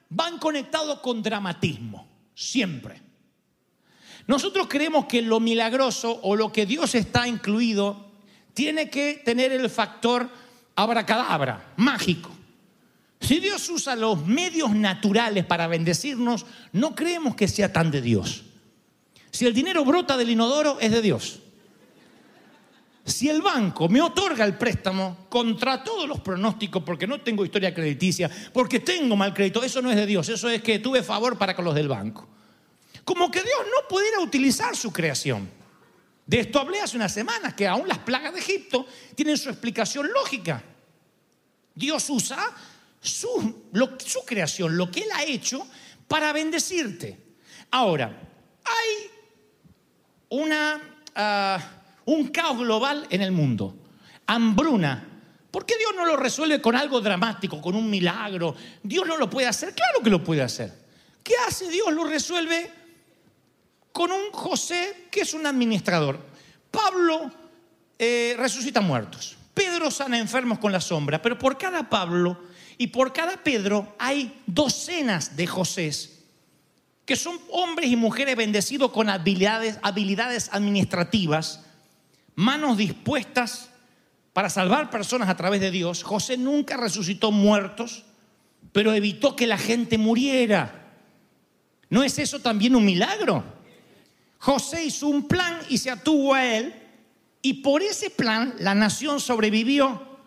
van 0.10 0.40
conectados 0.40 1.00
con 1.00 1.22
dramatismo, 1.22 2.08
siempre. 2.34 3.02
Nosotros 4.28 4.68
creemos 4.70 5.06
que 5.06 5.22
lo 5.22 5.40
milagroso 5.40 6.20
o 6.24 6.36
lo 6.36 6.52
que 6.52 6.66
Dios 6.66 6.96
está 6.96 7.28
incluido 7.28 8.12
tiene 8.54 8.90
que 8.90 9.22
tener 9.26 9.52
el 9.52 9.70
factor 9.70 10.30
abracadabra, 10.76 11.74
mágico. 11.78 12.32
Si 13.22 13.40
Dios 13.40 13.70
usa 13.70 13.96
los 13.96 14.26
medios 14.26 14.72
naturales 14.72 15.46
para 15.46 15.68
bendecirnos, 15.68 16.46
no 16.74 16.96
creemos 16.96 17.36
que 17.36 17.48
sea 17.48 17.72
tan 17.72 17.92
de 17.92 18.02
Dios. 18.02 18.44
Si 19.32 19.46
el 19.46 19.54
dinero 19.54 19.86
brota 19.86 20.18
del 20.18 20.32
inodoro, 20.32 20.80
es 20.80 20.92
de 20.92 21.02
Dios. 21.02 21.40
Si 23.06 23.30
el 23.30 23.42
banco 23.42 23.90
me 23.90 24.02
otorga 24.02 24.44
el 24.44 24.58
préstamo 24.58 25.26
contra 25.30 25.84
todos 25.84 26.08
los 26.08 26.20
pronósticos, 26.20 26.84
porque 26.84 27.08
no 27.08 27.22
tengo 27.22 27.46
historia 27.46 27.74
crediticia, 27.74 28.30
porque 28.54 28.80
tengo 28.80 29.16
mal 29.16 29.34
crédito, 29.34 29.64
eso 29.64 29.82
no 29.82 29.90
es 29.90 29.96
de 29.96 30.06
Dios, 30.06 30.28
eso 30.30 30.50
es 30.50 30.62
que 30.62 30.80
tuve 30.80 31.04
favor 31.04 31.38
para 31.38 31.56
con 31.56 31.66
los 31.66 31.76
del 31.76 31.88
banco. 31.88 32.28
Como 33.04 33.30
que 33.30 33.42
Dios 33.42 33.60
no 33.66 33.88
pudiera 33.88 34.20
utilizar 34.20 34.76
su 34.76 34.92
creación. 34.92 35.50
De 36.26 36.40
esto 36.40 36.60
hablé 36.60 36.80
hace 36.80 36.98
unas 36.98 37.14
semanas, 37.14 37.54
que 37.54 37.68
aún 37.68 37.88
las 37.88 38.00
plagas 38.00 38.34
de 38.34 38.40
Egipto 38.40 38.86
tienen 39.16 39.38
su 39.38 39.50
explicación 39.50 40.12
lógica. 40.12 40.64
Dios 41.74 42.10
usa 42.10 42.38
su, 43.02 43.66
creación, 44.26 44.78
lo 44.78 44.92
que 44.92 45.02
Él 45.02 45.10
ha 45.14 45.24
hecho, 45.24 45.66
para 46.08 46.32
bendecirte. 46.32 47.18
Ahora, 47.72 48.08
hay 48.64 49.10
una, 50.30 50.82
ah, 51.16 51.60
un 52.06 52.28
caos 52.28 52.60
global 52.60 53.08
en 53.10 53.22
el 53.22 53.32
mundo, 53.32 53.76
hambruna. 54.28 55.08
¿Por 55.50 55.66
qué 55.66 55.78
Dios 55.78 55.92
no 55.96 56.06
lo 56.06 56.16
resuelve 56.16 56.62
con 56.62 56.76
algo 56.76 57.02
dramático, 57.02 57.62
con 57.62 57.76
un 57.76 57.90
milagro? 57.90 58.56
Dios 58.84 59.06
no 59.06 59.18
lo 59.18 59.30
puede 59.30 59.48
hacer, 59.48 59.74
claro 59.76 60.02
que 60.02 60.10
lo 60.10 60.24
puede 60.24 60.42
hacer. 60.42 60.72
¿Qué 61.24 61.34
hace 61.48 61.70
Dios? 61.70 61.92
Lo 61.92 62.06
resuelve 62.06 62.72
con 63.92 64.12
un 64.12 64.32
José 64.32 65.08
que 65.12 65.22
es 65.22 65.34
un 65.34 65.46
administrador. 65.46 66.20
Pablo 66.70 67.32
eh, 68.00 68.36
resucita 68.38 68.80
muertos. 68.80 69.38
Pedro 69.54 69.92
sana 69.92 70.18
enfermos 70.18 70.60
con 70.60 70.72
la 70.72 70.80
sombra. 70.80 71.22
Pero 71.22 71.38
por 71.38 71.58
cada 71.58 71.90
Pablo 71.90 72.51
y 72.78 72.88
por 72.88 73.14
cada 73.14 73.38
Pedro 73.38 73.96
hay 74.00 74.42
docenas 74.46 75.36
de 75.36 75.48
Josés 75.48 76.22
que 77.12 77.18
son 77.18 77.40
hombres 77.50 77.90
y 77.90 77.98
mujeres 77.98 78.38
bendecidos 78.38 78.92
con 78.92 79.10
habilidades, 79.10 79.80
habilidades 79.82 80.50
administrativas, 80.54 81.62
manos 82.36 82.78
dispuestas 82.78 83.70
para 84.32 84.50
salvar 84.50 84.90
personas 84.90 85.28
a 85.28 85.36
través 85.36 85.60
de 85.60 85.72
Dios. 85.72 86.04
José 86.04 86.38
nunca 86.38 86.78
resucitó 86.78 87.32
muertos, 87.32 88.06
pero 88.72 88.94
evitó 88.94 89.36
que 89.36 89.46
la 89.46 89.58
gente 89.58 89.98
muriera. 89.98 90.94
¿No 91.90 92.04
es 92.04 92.18
eso 92.18 92.40
también 92.40 92.78
un 92.78 92.86
milagro? 92.86 93.44
José 94.38 94.86
hizo 94.86 95.08
un 95.08 95.28
plan 95.28 95.60
y 95.68 95.80
se 95.80 95.92
atuvo 95.92 96.34
a 96.34 96.46
él, 96.46 96.74
y 97.42 97.56
por 97.56 97.82
ese 97.82 98.10
plan 98.10 98.56
la 98.60 98.74
nación 98.74 99.20
sobrevivió. 99.20 100.20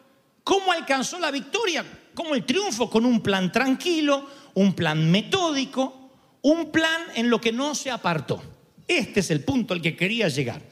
¿Cómo 0.43 0.71
alcanzó 0.71 1.19
la 1.19 1.31
victoria? 1.31 1.83
¿Cómo 2.15 2.35
el 2.35 2.45
triunfo? 2.45 2.89
Con 2.89 3.05
un 3.05 3.21
plan 3.21 3.51
tranquilo, 3.51 4.27
un 4.55 4.75
plan 4.75 5.11
metódico, 5.11 6.11
un 6.43 6.71
plan 6.71 7.03
en 7.15 7.31
lo 7.31 7.41
que 7.41 7.53
no 7.53 7.75
se 7.75 7.91
apartó. 7.91 8.43
Este 8.87 9.21
es 9.21 9.31
el 9.31 9.43
punto 9.43 9.75
al 9.75 9.83
que 9.83 9.97
quería 9.97 10.29
llegar. 10.29 10.63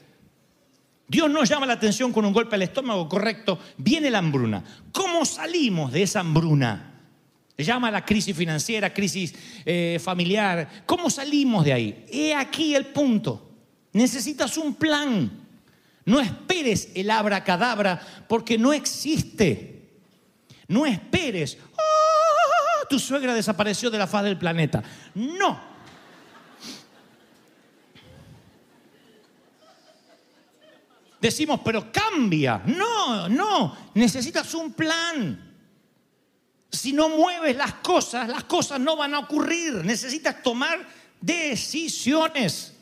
Dios 1.07 1.29
nos 1.29 1.49
llama 1.49 1.65
la 1.65 1.73
atención 1.73 2.13
con 2.13 2.25
un 2.25 2.33
golpe 2.33 2.55
al 2.55 2.61
estómago, 2.61 3.09
correcto. 3.09 3.59
Viene 3.77 4.09
la 4.09 4.19
hambruna. 4.19 4.63
¿Cómo 4.91 5.25
salimos 5.25 5.91
de 5.91 6.03
esa 6.03 6.21
hambruna? 6.21 6.91
Llama 7.57 7.91
la 7.91 8.03
crisis 8.03 8.35
financiera, 8.35 8.93
crisis 8.93 9.33
eh, 9.65 9.99
familiar. 10.01 10.83
¿Cómo 10.85 11.09
salimos 11.09 11.65
de 11.65 11.73
ahí? 11.73 12.05
He 12.09 12.33
aquí 12.33 12.73
el 12.73 12.87
punto. 12.87 13.51
Necesitas 13.93 14.57
un 14.57 14.73
plan. 14.75 15.31
No 16.05 16.19
esperes 16.19 16.89
el 16.95 17.09
abracadabra 17.11 18.01
porque 18.27 18.57
no 18.57 18.73
existe. 18.73 19.72
No 20.73 20.85
esperes. 20.87 21.57
"Ah, 21.77 22.85
tu 22.89 22.97
suegra 22.97 23.35
desapareció 23.35 23.91
de 23.91 23.97
la 23.99 24.07
faz 24.07 24.23
del 24.23 24.37
planeta. 24.37 24.81
No. 25.13 25.59
Decimos, 31.21 31.61
pero 31.63 31.91
cambia. 31.91 32.61
No, 32.65 33.29
no. 33.29 33.77
Necesitas 33.93 34.53
un 34.55 34.73
plan. 34.73 35.51
Si 36.69 36.91
no 36.91 37.07
mueves 37.07 37.55
las 37.55 37.75
cosas, 37.75 38.27
las 38.27 38.43
cosas 38.45 38.79
no 38.79 38.97
van 38.97 39.13
a 39.13 39.19
ocurrir. 39.19 39.85
Necesitas 39.85 40.41
tomar 40.41 40.85
decisiones. 41.21 42.73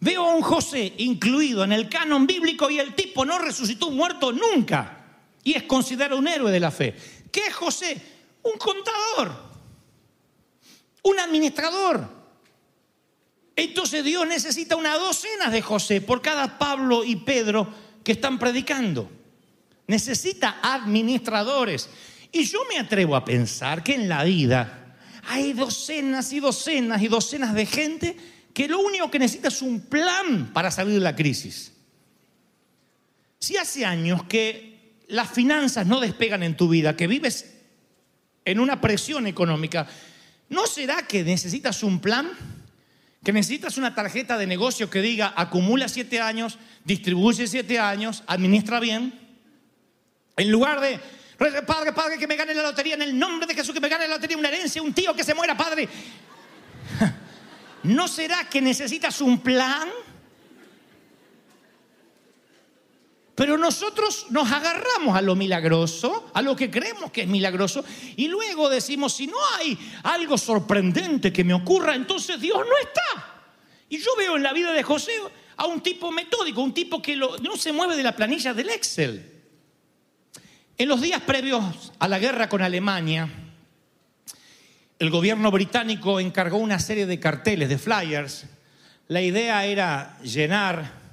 Veo 0.00 0.24
a 0.30 0.34
un 0.34 0.42
José 0.42 0.92
incluido 0.98 1.64
en 1.64 1.72
el 1.72 1.88
canon 1.88 2.26
bíblico 2.26 2.68
y 2.70 2.78
el 2.80 2.94
tipo 2.94 3.24
no 3.24 3.38
resucitó 3.38 3.90
muerto 3.90 4.32
nunca. 4.32 4.97
Y 5.44 5.54
es 5.54 5.62
considerado 5.64 6.18
un 6.18 6.28
héroe 6.28 6.50
de 6.50 6.60
la 6.60 6.70
fe. 6.70 6.94
¿Qué 7.30 7.46
es 7.46 7.54
José? 7.54 7.96
Un 8.42 8.58
contador. 8.58 9.48
Un 11.02 11.20
administrador. 11.20 12.18
Entonces 13.56 14.04
Dios 14.04 14.26
necesita 14.26 14.76
una 14.76 14.96
docena 14.96 15.50
de 15.50 15.62
José 15.62 16.00
por 16.00 16.22
cada 16.22 16.58
Pablo 16.58 17.04
y 17.04 17.16
Pedro 17.16 17.68
que 18.04 18.12
están 18.12 18.38
predicando. 18.38 19.10
Necesita 19.88 20.60
administradores. 20.62 21.88
Y 22.30 22.44
yo 22.44 22.60
me 22.68 22.78
atrevo 22.78 23.16
a 23.16 23.24
pensar 23.24 23.82
que 23.82 23.94
en 23.94 24.08
la 24.08 24.22
vida 24.22 24.96
hay 25.26 25.54
docenas 25.54 26.32
y 26.32 26.40
docenas 26.40 27.02
y 27.02 27.08
docenas 27.08 27.52
de 27.52 27.66
gente 27.66 28.16
que 28.54 28.68
lo 28.68 28.80
único 28.80 29.10
que 29.10 29.18
necesita 29.18 29.48
es 29.48 29.62
un 29.62 29.80
plan 29.80 30.52
para 30.52 30.70
salir 30.70 30.94
de 30.94 31.00
la 31.00 31.16
crisis. 31.16 31.72
Si 33.38 33.56
hace 33.56 33.84
años 33.84 34.22
que 34.24 34.77
las 35.08 35.30
finanzas 35.30 35.86
no 35.86 36.00
despegan 36.00 36.42
en 36.42 36.56
tu 36.56 36.68
vida, 36.68 36.96
que 36.96 37.06
vives 37.06 37.54
en 38.44 38.60
una 38.60 38.80
presión 38.80 39.26
económica, 39.26 39.86
¿no 40.48 40.66
será 40.66 41.06
que 41.06 41.24
necesitas 41.24 41.82
un 41.82 42.00
plan? 42.00 42.30
Que 43.24 43.32
necesitas 43.32 43.76
una 43.76 43.94
tarjeta 43.94 44.38
de 44.38 44.46
negocio 44.46 44.88
que 44.88 45.02
diga 45.02 45.32
acumula 45.36 45.88
siete 45.88 46.20
años, 46.20 46.58
distribuye 46.84 47.46
siete 47.46 47.78
años, 47.78 48.22
administra 48.26 48.80
bien. 48.80 49.18
En 50.36 50.50
lugar 50.50 50.80
de, 50.80 51.00
Padre, 51.66 51.92
Padre, 51.92 52.18
que 52.18 52.26
me 52.26 52.36
gane 52.36 52.54
la 52.54 52.62
lotería, 52.62 52.94
en 52.94 53.02
el 53.02 53.18
nombre 53.18 53.46
de 53.46 53.54
Jesús, 53.54 53.74
que 53.74 53.80
me 53.80 53.88
gane 53.88 54.06
la 54.06 54.14
lotería, 54.14 54.36
una 54.36 54.48
herencia, 54.48 54.82
un 54.82 54.92
tío 54.92 55.14
que 55.14 55.24
se 55.24 55.34
muera, 55.34 55.56
Padre. 55.56 55.88
¿No 57.82 58.08
será 58.08 58.48
que 58.48 58.60
necesitas 58.60 59.20
un 59.20 59.40
plan? 59.40 59.88
Pero 63.38 63.56
nosotros 63.56 64.26
nos 64.30 64.50
agarramos 64.50 65.16
a 65.16 65.22
lo 65.22 65.36
milagroso, 65.36 66.28
a 66.34 66.42
lo 66.42 66.56
que 66.56 66.72
creemos 66.72 67.12
que 67.12 67.22
es 67.22 67.28
milagroso, 67.28 67.84
y 68.16 68.26
luego 68.26 68.68
decimos, 68.68 69.12
si 69.12 69.28
no 69.28 69.36
hay 69.56 69.78
algo 70.02 70.36
sorprendente 70.36 71.32
que 71.32 71.44
me 71.44 71.54
ocurra, 71.54 71.94
entonces 71.94 72.40
Dios 72.40 72.58
no 72.58 72.76
está. 72.82 73.44
Y 73.88 73.98
yo 73.98 74.10
veo 74.18 74.34
en 74.34 74.42
la 74.42 74.52
vida 74.52 74.72
de 74.72 74.82
José 74.82 75.12
a 75.56 75.66
un 75.66 75.80
tipo 75.82 76.10
metódico, 76.10 76.60
un 76.60 76.74
tipo 76.74 77.00
que 77.00 77.14
no 77.14 77.56
se 77.56 77.72
mueve 77.72 77.94
de 77.94 78.02
la 78.02 78.16
planilla 78.16 78.52
del 78.54 78.70
Excel. 78.70 79.24
En 80.76 80.88
los 80.88 81.00
días 81.00 81.22
previos 81.22 81.92
a 82.00 82.08
la 82.08 82.18
guerra 82.18 82.48
con 82.48 82.60
Alemania, 82.60 83.28
el 84.98 85.10
gobierno 85.10 85.52
británico 85.52 86.18
encargó 86.18 86.56
una 86.56 86.80
serie 86.80 87.06
de 87.06 87.20
carteles, 87.20 87.68
de 87.68 87.78
flyers. 87.78 88.46
La 89.06 89.22
idea 89.22 89.64
era 89.64 90.18
llenar 90.24 91.07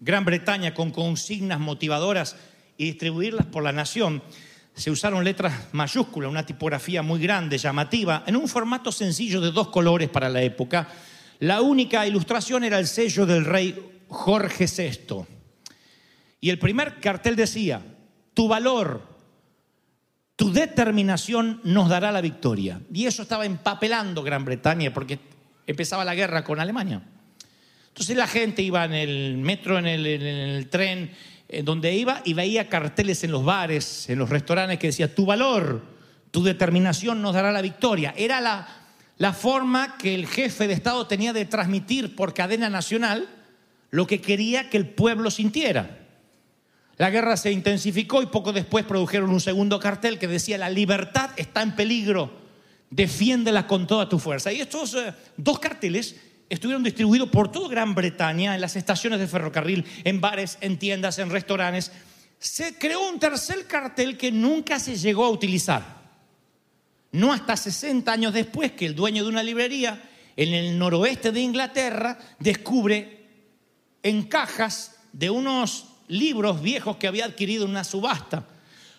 Gran 0.00 0.24
Bretaña 0.24 0.74
con 0.74 0.90
consignas 0.90 1.60
motivadoras 1.60 2.36
y 2.76 2.84
distribuirlas 2.84 3.46
por 3.46 3.62
la 3.62 3.72
nación, 3.72 4.22
se 4.74 4.90
usaron 4.90 5.22
letras 5.22 5.68
mayúsculas, 5.72 6.30
una 6.30 6.44
tipografía 6.44 7.02
muy 7.02 7.20
grande, 7.20 7.58
llamativa, 7.58 8.24
en 8.26 8.36
un 8.36 8.48
formato 8.48 8.90
sencillo 8.90 9.40
de 9.40 9.52
dos 9.52 9.68
colores 9.68 10.08
para 10.08 10.28
la 10.28 10.42
época. 10.42 10.88
La 11.38 11.60
única 11.60 12.06
ilustración 12.06 12.64
era 12.64 12.78
el 12.78 12.88
sello 12.88 13.24
del 13.24 13.44
rey 13.44 14.02
Jorge 14.08 14.66
VI. 14.66 15.24
Y 16.40 16.50
el 16.50 16.58
primer 16.58 17.00
cartel 17.00 17.36
decía, 17.36 17.82
tu 18.34 18.48
valor, 18.48 19.02
tu 20.36 20.52
determinación 20.52 21.60
nos 21.62 21.88
dará 21.88 22.10
la 22.10 22.20
victoria. 22.20 22.80
Y 22.92 23.06
eso 23.06 23.22
estaba 23.22 23.46
empapelando 23.46 24.22
Gran 24.24 24.44
Bretaña 24.44 24.92
porque 24.92 25.20
empezaba 25.66 26.04
la 26.04 26.16
guerra 26.16 26.42
con 26.42 26.58
Alemania. 26.58 27.02
Entonces 27.94 28.16
la 28.16 28.26
gente 28.26 28.60
iba 28.60 28.84
en 28.84 28.92
el 28.92 29.36
metro, 29.36 29.78
en 29.78 29.86
el, 29.86 30.04
en 30.04 30.22
el 30.24 30.68
tren, 30.68 31.12
en 31.48 31.64
donde 31.64 31.94
iba 31.94 32.22
y 32.24 32.34
veía 32.34 32.68
carteles 32.68 33.22
en 33.22 33.30
los 33.30 33.44
bares, 33.44 34.10
en 34.10 34.18
los 34.18 34.30
restaurantes 34.30 34.80
que 34.80 34.88
decía, 34.88 35.14
tu 35.14 35.24
valor, 35.26 35.80
tu 36.32 36.42
determinación 36.42 37.22
nos 37.22 37.34
dará 37.34 37.52
la 37.52 37.62
victoria. 37.62 38.12
Era 38.16 38.40
la, 38.40 38.66
la 39.16 39.32
forma 39.32 39.96
que 39.96 40.12
el 40.12 40.26
jefe 40.26 40.66
de 40.66 40.74
Estado 40.74 41.06
tenía 41.06 41.32
de 41.32 41.44
transmitir 41.44 42.16
por 42.16 42.34
cadena 42.34 42.68
nacional 42.68 43.28
lo 43.92 44.08
que 44.08 44.20
quería 44.20 44.70
que 44.70 44.76
el 44.76 44.88
pueblo 44.88 45.30
sintiera. 45.30 46.00
La 46.96 47.10
guerra 47.10 47.36
se 47.36 47.52
intensificó 47.52 48.22
y 48.22 48.26
poco 48.26 48.52
después 48.52 48.84
produjeron 48.84 49.30
un 49.30 49.40
segundo 49.40 49.78
cartel 49.78 50.18
que 50.18 50.26
decía, 50.26 50.58
la 50.58 50.68
libertad 50.68 51.30
está 51.36 51.62
en 51.62 51.76
peligro, 51.76 52.32
defiéndela 52.90 53.68
con 53.68 53.86
toda 53.86 54.08
tu 54.08 54.18
fuerza. 54.18 54.52
Y 54.52 54.60
estos 54.60 54.94
eh, 54.94 55.14
dos 55.36 55.60
carteles 55.60 56.16
estuvieron 56.54 56.82
distribuidos 56.82 57.28
por 57.28 57.50
toda 57.50 57.68
Gran 57.68 57.94
Bretaña, 57.94 58.54
en 58.54 58.60
las 58.60 58.76
estaciones 58.76 59.18
de 59.20 59.26
ferrocarril, 59.26 59.84
en 60.04 60.20
bares, 60.20 60.58
en 60.60 60.78
tiendas, 60.78 61.18
en 61.18 61.30
restaurantes. 61.30 61.92
Se 62.38 62.78
creó 62.78 63.08
un 63.08 63.18
tercer 63.18 63.66
cartel 63.66 64.16
que 64.16 64.32
nunca 64.32 64.78
se 64.78 64.96
llegó 64.96 65.24
a 65.24 65.30
utilizar. 65.30 66.02
No 67.12 67.32
hasta 67.32 67.56
60 67.56 68.10
años 68.10 68.32
después 68.32 68.72
que 68.72 68.86
el 68.86 68.94
dueño 68.94 69.22
de 69.22 69.28
una 69.28 69.42
librería 69.42 70.02
en 70.36 70.52
el 70.52 70.78
noroeste 70.78 71.30
de 71.30 71.40
Inglaterra 71.40 72.18
descubre 72.38 73.26
en 74.02 74.24
cajas 74.24 74.96
de 75.12 75.30
unos 75.30 75.86
libros 76.08 76.60
viejos 76.60 76.96
que 76.96 77.06
había 77.06 77.24
adquirido 77.24 77.64
en 77.64 77.70
una 77.70 77.84
subasta. 77.84 78.46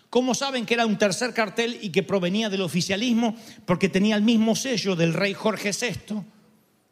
¿Cómo 0.08 0.34
saben 0.34 0.64
que 0.64 0.74
era 0.74 0.86
un 0.86 0.98
tercer 0.98 1.34
cartel 1.34 1.78
y 1.82 1.90
que 1.90 2.02
provenía 2.02 2.48
del 2.48 2.62
oficialismo? 2.62 3.36
Porque 3.64 3.88
tenía 3.88 4.16
el 4.16 4.22
mismo 4.22 4.56
sello 4.56 4.96
del 4.96 5.12
rey 5.12 5.34
Jorge 5.34 5.70
VI 5.72 6.35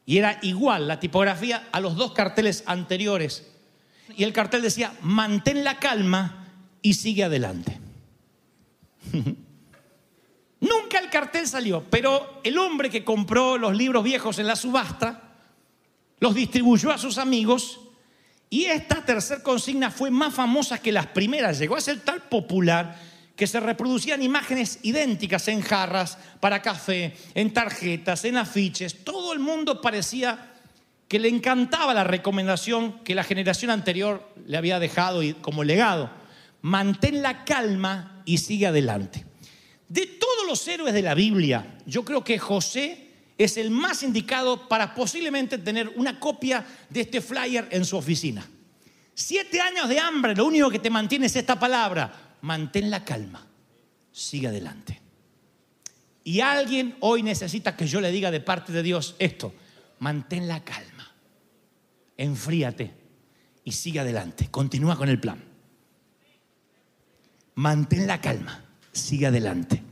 y 0.07 0.19
era 0.19 0.39
igual 0.43 0.87
la 0.87 1.01
tipografía 1.01 1.69
a 1.73 1.81
los 1.81 1.97
dos 1.97 2.13
carteles 2.13 2.63
anteriores. 2.67 3.51
Y 4.17 4.25
el 4.25 4.33
cartel 4.33 4.63
decía, 4.63 4.93
mantén 5.01 5.65
la 5.65 5.79
calma 5.79 6.49
y 6.83 6.95
sigue 6.95 7.25
adelante. 7.25 7.81
Nunca 10.61 10.99
el 10.99 11.11
cartel 11.11 11.47
salió, 11.47 11.85
pero 11.91 12.41
el 12.43 12.59
hombre 12.59 12.91
que 12.91 13.05
compró 13.05 13.59
los 13.59 13.77
libros 13.77 14.05
viejos 14.05 14.39
en 14.39 14.47
la 14.47 14.57
subasta 14.57 15.35
los 16.21 16.35
distribuyó 16.35 16.91
a 16.91 16.99
sus 16.99 17.19
amigos 17.19 17.81
y 18.49 18.67
esta 18.67 19.05
tercera 19.05 19.43
consigna 19.43 19.91
fue 19.91 20.11
más 20.11 20.33
famosa 20.33 20.81
que 20.81 20.93
las 20.93 21.07
primeras. 21.09 21.59
Llegó 21.59 21.77
a 21.77 21.81
ser 21.81 22.01
tan 22.01 22.21
popular 22.31 22.99
que 23.37 23.47
se 23.47 23.61
reproducían 23.61 24.23
imágenes 24.23 24.79
idénticas 24.83 25.49
en 25.49 25.61
jarras 25.61 26.19
para 26.41 26.63
café, 26.63 27.17
en 27.35 27.53
tarjetas, 27.53 28.25
en 28.25 28.37
afiches. 28.37 29.05
Todo 29.05 29.33
el 29.33 29.41
mundo 29.41 29.81
parecía 29.81 30.53
que 31.09 31.19
le 31.19 31.29
encantaba 31.29 31.95
la 31.95 32.05
recomendación 32.05 33.01
que 33.05 33.15
la 33.15 33.25
generación 33.25 33.71
anterior 33.71 34.33
le 34.47 34.57
había 34.57 34.79
dejado 34.79 35.21
como 35.41 35.65
legado. 35.65 36.11
Mantén 36.63 37.23
la 37.23 37.45
calma 37.45 38.23
y 38.25 38.39
sigue 38.39 38.67
adelante. 38.67 39.25
De 39.89 40.07
todos 40.07 40.47
los 40.47 40.67
héroes 40.67 40.95
de 40.95 41.03
la 41.03 41.15
Biblia, 41.15 41.77
yo 41.87 42.05
creo 42.05 42.25
que 42.25 42.39
José 42.39 43.11
es 43.37 43.57
el 43.57 43.71
más 43.71 44.03
indicado 44.03 44.69
para 44.69 44.95
posiblemente 44.95 45.59
tener 45.59 45.89
una 45.97 46.19
copia 46.19 46.65
de 46.89 47.01
este 47.01 47.21
flyer 47.21 47.69
en 47.71 47.85
su 47.85 47.97
oficina. 47.97 48.49
Siete 49.13 49.61
años 49.61 49.89
de 49.89 49.99
hambre, 49.99 50.35
lo 50.35 50.47
único 50.47 50.71
que 50.71 50.79
te 50.79 50.91
mantiene 50.91 51.27
es 51.27 51.37
esta 51.37 51.59
palabra, 51.59 52.24
mantén 52.45 52.91
la 52.91 53.05
calma, 53.05 53.47
sigue 54.13 54.49
adelante. 54.49 55.01
Y 56.25 56.41
alguien 56.41 56.97
hoy 57.01 57.23
necesita 57.23 57.75
que 57.75 57.87
yo 57.87 58.03
le 58.03 58.13
diga 58.13 58.31
de 58.31 58.41
parte 58.41 58.71
de 58.71 58.83
Dios 58.83 59.17
esto, 59.19 59.55
mantén 60.01 60.47
la 60.47 60.63
calma, 60.63 61.11
enfríate 62.19 62.93
y 63.65 63.73
sigue 63.73 64.01
adelante, 64.01 64.49
continúa 64.51 64.97
con 64.97 65.09
el 65.09 65.19
plan. 65.19 65.43
Mantén 67.55 68.07
la 68.07 68.21
calma, 68.21 68.63
sigue 68.93 69.27
adelante. 69.27 69.83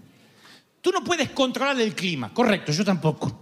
Tú 0.82 0.90
no 0.90 1.02
puedes 1.02 1.30
controlar 1.30 1.80
el 1.80 1.94
clima, 1.94 2.34
correcto, 2.34 2.72
yo 2.72 2.84
tampoco. 2.84 3.40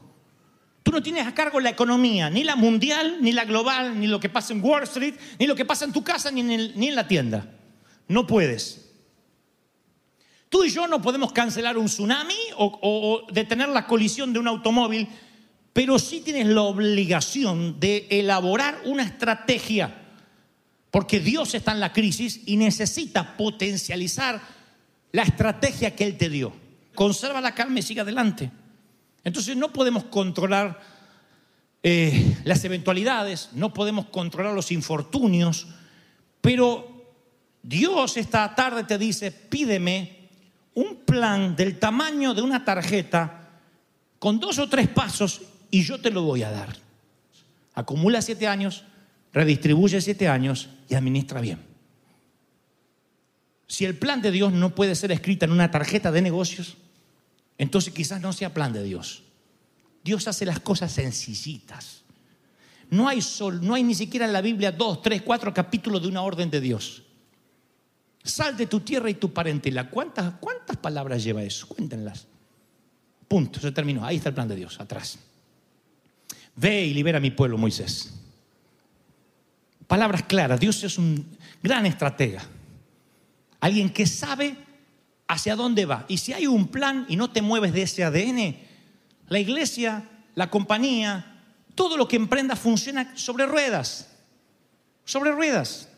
Tú 0.85 0.93
no 0.93 1.03
tienes 1.03 1.27
a 1.27 1.35
cargo 1.35 1.59
la 1.59 1.71
economía, 1.71 2.31
ni 2.31 2.45
la 2.45 2.55
mundial, 2.55 3.19
ni 3.21 3.33
la 3.33 3.45
global, 3.45 3.99
ni 3.99 4.07
lo 4.07 4.21
que 4.21 4.29
pasa 4.29 4.53
en 4.53 4.63
Wall 4.63 4.85
Street, 4.85 5.17
ni 5.37 5.49
lo 5.49 5.57
que 5.57 5.65
pasa 5.65 5.85
en 5.85 5.93
tu 5.93 6.05
casa, 6.05 6.31
ni 6.31 6.41
en, 6.43 6.79
ni 6.79 6.89
en 6.89 6.95
la 6.95 7.09
tienda. 7.09 7.51
No 8.07 8.27
puedes. 8.27 8.90
Tú 10.51 10.65
y 10.65 10.71
yo 10.71 10.89
no 10.89 11.01
podemos 11.01 11.33
cancelar 11.33 11.79
un 11.79 11.87
tsunami 11.87 12.35
o, 12.57 13.25
detener 13.33 13.69
la 13.69 13.87
colisión 13.87 14.33
de 14.33 14.41
un 14.41 14.49
automóvil, 14.49 15.09
pero 15.73 15.97
sí 15.97 16.23
tienes 16.23 16.49
la 16.49 16.63
obligación 16.63 17.79
de 17.79 18.09
elaborar 18.11 18.83
una 18.85 19.05
estrategia, 19.05 19.97
porque 20.91 21.21
Dios 21.21 21.55
está 21.55 21.71
en 21.71 21.79
la 21.79 21.93
crisis 21.93 22.41
y 22.47 22.57
necesita 22.57 23.37
potencializar 23.37 24.43
la 25.13 25.23
estrategia 25.23 25.95
que 25.95 26.03
Él 26.03 26.19
te 26.19 26.29
dio. 26.29 26.53
Conserva 26.97 27.41
la 27.41 27.55
calma 27.55 27.79
y 27.79 27.83
sigue 27.83 28.01
adelante. 28.01 28.51
Entonces 29.23 29.57
no 29.57 29.73
podemos 29.73 30.03
controlar 30.05 30.81
eh, 31.85 32.39
las 32.43 32.65
eventualidades, 32.65 33.51
no 33.53 33.73
podemos 33.73 34.07
controlar 34.07 34.53
los 34.53 34.73
infortunios, 34.73 35.69
pero 36.41 37.07
Dios 37.63 38.17
esta 38.17 38.53
tarde 38.57 38.83
te 38.83 38.99
dice, 38.99 39.31
pídeme 39.31 40.20
un 40.75 40.97
plan 41.05 41.57
del 41.57 41.79
tamaño 41.79 42.35
de 42.35 42.43
una 42.43 42.65
tarjeta 42.65 43.49
con 44.19 44.39
dos 44.39 44.59
o 44.59 44.69
tres 44.69 44.89
pasos 44.89 45.43
y 45.71 45.83
yo 45.83 46.01
te 46.01 46.11
lo 46.11 46.23
voy 46.23 46.43
a 46.43 46.51
dar. 46.51 46.77
Acumula 47.75 48.23
siete 48.23 48.47
años, 48.47 48.85
redistribuye 49.33 50.01
siete 50.01 50.29
años 50.29 50.69
y 50.89 50.95
administra 50.95 51.41
bien. 51.41 51.59
Si 53.67 53.85
el 53.85 53.97
plan 53.97 54.21
de 54.21 54.33
Dios 54.33 54.53
no 54.53 54.75
puede 54.75 54.95
ser 54.95 55.13
escrito 55.13 55.45
en 55.45 55.53
una 55.53 55.71
tarjeta 55.71 56.11
de 56.11 56.23
negocios, 56.23 56.77
entonces 57.57 57.95
quizás 57.95 58.21
no 58.21 58.33
sea 58.33 58.53
plan 58.53 58.73
de 58.73 58.83
Dios. 58.83 59.23
Dios 60.03 60.27
hace 60.27 60.45
las 60.45 60.61
cosas 60.61 60.93
sencillitas. 60.93 62.03
No 62.91 63.09
hay 63.09 63.23
sol, 63.23 63.65
no 63.65 63.75
hay 63.75 63.85
ni 63.85 63.95
siquiera 63.95 64.27
en 64.27 64.33
la 64.33 64.41
Biblia 64.41 64.73
dos, 64.73 65.03
tres, 65.03 65.23
cuatro 65.23 65.55
capítulos 65.55 66.03
de 66.03 66.09
una 66.09 66.23
orden 66.23 66.51
de 66.51 66.61
Dios. 66.61 67.05
Sal 68.23 68.57
de 68.57 68.67
tu 68.67 68.81
tierra 68.81 69.09
y 69.11 69.15
tu 69.15 69.33
parentela. 69.33 69.89
¿Cuántas, 69.89 70.35
cuántas 70.41 70.77
palabras 70.77 71.25
lleva 71.25 71.43
eso? 71.43 71.67
Cuéntenlas. 71.69 72.27
Punto, 73.27 73.61
se 73.61 73.73
terminó. 73.73 74.05
Ahí 74.05 74.17
está 74.17 74.29
el 74.29 74.35
plan 74.35 74.49
de 74.49 74.57
Dios, 74.57 74.79
atrás. 74.81 75.19
Ve 76.57 76.87
y 76.87 76.95
libera 76.95 77.19
a 77.19 77.21
mi 77.21 77.31
pueblo, 77.31 77.57
Moisés. 77.57 78.13
Palabras 79.87 80.25
claras. 80.25 80.61
Dios 80.61 80.83
es 80.85 80.99
un 80.99 81.27
gran 81.63 81.87
estratega. 81.87 82.43
Alguien 83.61 83.91
que 83.91 84.07
sabe 84.07 84.57
hacia 85.29 85.57
dónde 85.57 85.87
va. 85.87 86.05
Y 86.09 86.19
si 86.19 86.33
hay 86.33 86.47
un 86.47 86.69
plan 86.69 87.07
y 87.09 87.17
no 87.17 87.31
te 87.31 87.41
mueves 87.41 87.73
de 87.73 87.83
ese 87.83 88.05
ADN, 88.05 88.57
la 89.29 89.39
iglesia, 89.39 90.09
la 90.35 90.51
compañía, 90.51 91.45
todo 91.75 91.97
lo 91.97 92.09
que 92.09 92.17
emprenda 92.17 92.57
funciona 92.57 93.17
sobre 93.17 93.47
ruedas. 93.47 94.09
Sobre 95.05 95.33
ruedas. 95.33 95.90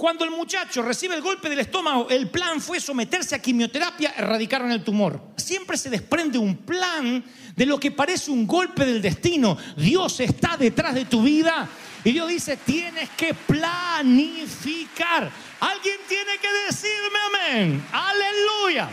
Cuando 0.00 0.24
el 0.24 0.30
muchacho 0.30 0.80
recibe 0.80 1.14
el 1.14 1.20
golpe 1.20 1.50
del 1.50 1.58
estómago, 1.58 2.08
el 2.08 2.30
plan 2.30 2.58
fue 2.58 2.80
someterse 2.80 3.34
a 3.34 3.38
quimioterapia, 3.38 4.14
erradicaron 4.16 4.72
el 4.72 4.82
tumor. 4.82 5.20
Siempre 5.36 5.76
se 5.76 5.90
desprende 5.90 6.38
un 6.38 6.56
plan 6.56 7.22
de 7.54 7.66
lo 7.66 7.78
que 7.78 7.90
parece 7.90 8.30
un 8.30 8.46
golpe 8.46 8.86
del 8.86 9.02
destino. 9.02 9.58
Dios 9.76 10.18
está 10.20 10.56
detrás 10.56 10.94
de 10.94 11.04
tu 11.04 11.22
vida 11.22 11.68
y 12.02 12.12
Dios 12.12 12.30
dice, 12.30 12.56
tienes 12.56 13.10
que 13.10 13.34
planificar. 13.34 15.30
Alguien 15.60 15.98
tiene 16.08 16.38
que 16.40 16.48
decirme 16.66 17.18
amén. 17.26 17.84
Aleluya. 17.92 18.88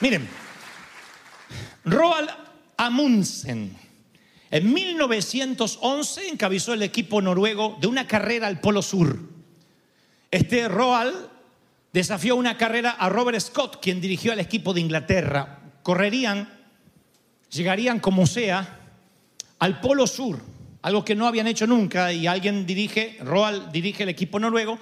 Miren, 0.00 0.26
Roald 1.84 2.30
Amundsen 2.78 3.85
en 4.56 4.72
1911 4.72 6.28
encabezó 6.28 6.72
el 6.72 6.82
equipo 6.82 7.20
noruego 7.20 7.76
de 7.78 7.88
una 7.88 8.06
carrera 8.06 8.46
al 8.46 8.58
Polo 8.58 8.80
Sur. 8.80 9.20
Este 10.30 10.66
Roald 10.66 11.14
desafió 11.92 12.36
una 12.36 12.56
carrera 12.56 12.92
a 12.92 13.10
Robert 13.10 13.38
Scott, 13.38 13.80
quien 13.82 14.00
dirigió 14.00 14.32
al 14.32 14.40
equipo 14.40 14.72
de 14.72 14.80
Inglaterra. 14.80 15.60
Correrían, 15.82 16.48
llegarían 17.50 18.00
como 18.00 18.26
sea 18.26 18.80
al 19.58 19.80
Polo 19.80 20.06
Sur, 20.06 20.40
algo 20.80 21.04
que 21.04 21.14
no 21.14 21.26
habían 21.26 21.48
hecho 21.48 21.66
nunca, 21.66 22.10
y 22.14 22.26
alguien 22.26 22.64
dirige, 22.64 23.18
Roald 23.20 23.70
dirige 23.72 24.04
el 24.04 24.08
equipo 24.08 24.40
noruego 24.40 24.78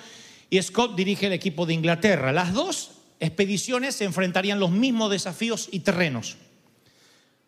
y 0.50 0.62
Scott 0.62 0.94
dirige 0.94 1.26
el 1.26 1.32
equipo 1.32 1.66
de 1.66 1.74
Inglaterra. 1.74 2.32
Las 2.32 2.52
dos 2.52 2.92
expediciones 3.18 3.96
se 3.96 4.04
enfrentarían 4.04 4.60
los 4.60 4.70
mismos 4.70 5.10
desafíos 5.10 5.68
y 5.72 5.80
terrenos. 5.80 6.37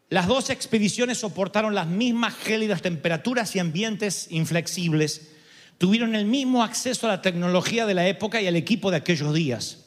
Las 0.09 0.29
dos 0.29 0.51
expediciones 0.51 1.19
soportaron 1.19 1.75
las 1.75 1.89
mismas 1.89 2.35
gélidas 2.35 2.81
temperaturas 2.81 3.57
y 3.57 3.59
ambientes 3.59 4.29
inflexibles. 4.31 5.33
Tuvieron 5.79 6.15
el 6.15 6.27
mismo 6.27 6.63
acceso 6.63 7.07
a 7.07 7.11
la 7.11 7.23
tecnología 7.23 7.87
de 7.87 7.95
la 7.95 8.07
época 8.07 8.41
y 8.41 8.47
al 8.47 8.57
equipo 8.57 8.91
de 8.91 8.99
aquellos 8.99 9.35
días. 9.35 9.87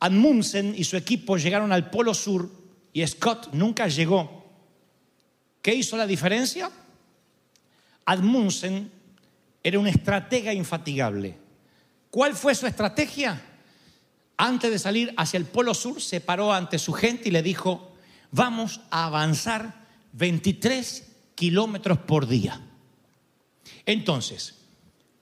Amundsen 0.00 0.74
y 0.76 0.84
su 0.84 0.96
equipo 0.96 1.38
llegaron 1.38 1.72
al 1.72 1.90
Polo 1.90 2.12
Sur 2.12 2.50
y 2.92 3.06
Scott 3.06 3.50
nunca 3.52 3.88
llegó. 3.88 4.44
¿Qué 5.62 5.74
hizo 5.74 5.96
la 5.96 6.06
diferencia? 6.06 6.70
Amundsen 8.04 8.90
era 9.62 9.78
un 9.78 9.86
estratega 9.86 10.52
infatigable. 10.52 11.36
¿Cuál 12.10 12.34
fue 12.34 12.54
su 12.54 12.66
estrategia? 12.66 13.40
Antes 14.36 14.70
de 14.70 14.78
salir 14.78 15.14
hacia 15.16 15.38
el 15.38 15.44
Polo 15.44 15.74
Sur, 15.74 16.00
se 16.00 16.20
paró 16.20 16.52
ante 16.52 16.78
su 16.78 16.92
gente 16.92 17.28
y 17.28 17.32
le 17.32 17.42
dijo, 17.42 17.89
vamos 18.30 18.80
a 18.90 19.06
avanzar 19.06 19.86
23 20.12 21.16
kilómetros 21.34 21.98
por 21.98 22.26
día. 22.26 22.60
Entonces, 23.86 24.58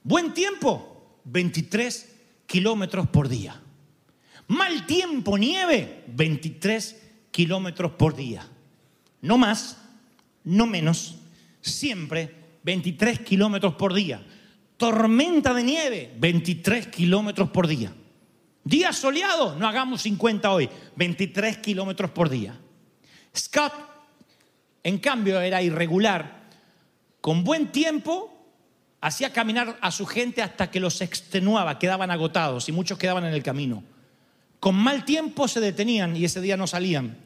buen 0.03 0.35
tiempo, 0.35 1.21
23 1.25 2.17
kilómetros 2.47 3.09
por 3.09 3.29
día. 3.29 3.61
Mal 4.49 4.87
tiempo, 4.87 5.37
nieve, 5.37 6.05
23 6.09 7.03
kilómetros 7.31 7.93
por 7.93 8.17
día. 8.17 8.47
No 9.21 9.37
más, 9.37 9.79
no 10.45 10.67
menos, 10.67 11.17
siempre 11.61 12.35
23 12.63 13.21
kilómetros 13.21 13.75
por 13.75 13.93
día. 13.93 14.25
Tormenta 14.77 15.53
de 15.53 15.63
nieve, 15.65 16.15
23 16.19 16.87
kilómetros 16.87 17.51
por 17.51 17.67
día. 17.67 17.93
Día 18.65 18.93
soleado, 18.93 19.57
no 19.57 19.67
hagamos 19.67 20.03
50 20.03 20.51
hoy, 20.51 20.69
23 20.97 21.59
kilómetros 21.59 22.11
por 22.11 22.29
día. 22.29 22.59
Scott, 23.39 23.73
en 24.83 24.99
cambio, 24.99 25.41
era 25.41 25.63
irregular. 25.63 26.39
Con 27.21 27.45
buen 27.45 27.73
tiempo, 27.73 28.35
hacía 29.01 29.33
caminar 29.33 29.79
a 29.81 29.91
su 29.91 30.07
gente 30.07 30.43
hasta 30.43 30.71
que 30.71 30.81
los 30.81 31.01
extenuaba, 31.01 31.79
quedaban 31.79 32.11
agotados 32.11 32.69
y 32.69 32.73
muchos 32.73 32.99
quedaban 32.99 33.25
en 33.25 33.35
el 33.35 33.43
camino. 33.43 33.83
Con 34.61 34.75
mal 34.75 35.05
tiempo 35.05 35.47
se 35.47 35.61
detenían 35.61 36.17
y 36.17 36.25
ese 36.25 36.41
día 36.41 36.57
no 36.57 36.67
salían. 36.67 37.17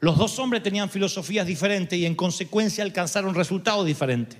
Los 0.00 0.16
dos 0.16 0.38
hombres 0.38 0.62
tenían 0.62 0.88
filosofías 0.88 1.46
diferentes 1.46 1.98
y 1.98 2.06
en 2.06 2.14
consecuencia 2.14 2.82
alcanzaron 2.82 3.34
resultados 3.34 3.86
diferentes. 3.86 4.38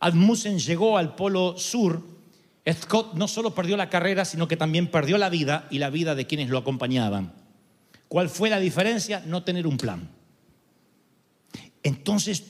Admussen 0.00 0.58
llegó 0.58 0.96
al 0.96 1.16
Polo 1.16 1.58
Sur. 1.58 2.02
Scott 2.70 3.14
no 3.14 3.26
solo 3.28 3.54
perdió 3.54 3.76
la 3.76 3.90
carrera, 3.90 4.24
sino 4.24 4.46
que 4.46 4.56
también 4.56 4.90
perdió 4.90 5.18
la 5.18 5.30
vida 5.30 5.66
y 5.70 5.78
la 5.78 5.90
vida 5.90 6.14
de 6.14 6.26
quienes 6.26 6.48
lo 6.48 6.58
acompañaban. 6.58 7.32
¿Cuál 8.08 8.28
fue 8.28 8.50
la 8.50 8.58
diferencia? 8.58 9.22
No 9.26 9.44
tener 9.44 9.66
un 9.66 9.76
plan. 9.76 10.08
Entonces, 11.82 12.44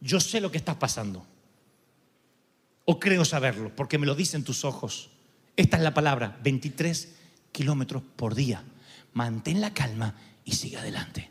yo 0.00 0.20
sé 0.20 0.40
lo 0.40 0.50
que 0.50 0.58
está 0.58 0.78
pasando. 0.78 1.24
O 2.84 3.00
creo 3.00 3.24
saberlo, 3.24 3.74
porque 3.74 3.98
me 3.98 4.06
lo 4.06 4.14
dicen 4.14 4.44
tus 4.44 4.64
ojos. 4.64 5.10
Esta 5.56 5.76
es 5.76 5.82
la 5.82 5.94
palabra, 5.94 6.38
23 6.42 7.14
kilómetros 7.52 8.02
por 8.16 8.34
día. 8.34 8.62
Mantén 9.14 9.60
la 9.60 9.72
calma 9.72 10.14
y 10.44 10.52
sigue 10.52 10.76
adelante. 10.76 11.30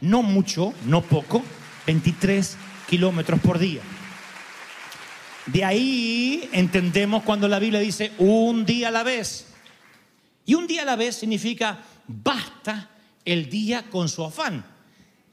No 0.00 0.22
mucho, 0.22 0.74
no 0.84 1.02
poco, 1.02 1.42
23 1.86 2.56
kilómetros 2.88 3.40
por 3.40 3.58
día. 3.58 3.80
De 5.46 5.64
ahí 5.64 6.48
entendemos 6.52 7.22
cuando 7.22 7.48
la 7.48 7.58
Biblia 7.58 7.80
dice 7.80 8.12
un 8.18 8.66
día 8.66 8.88
a 8.88 8.90
la 8.90 9.04
vez. 9.04 9.46
Y 10.44 10.54
un 10.54 10.66
día 10.66 10.82
a 10.82 10.84
la 10.84 10.96
vez 10.96 11.16
significa 11.16 11.80
basta 12.06 12.90
el 13.24 13.48
día 13.48 13.88
con 13.90 14.08
su 14.08 14.24
afán. 14.24 14.64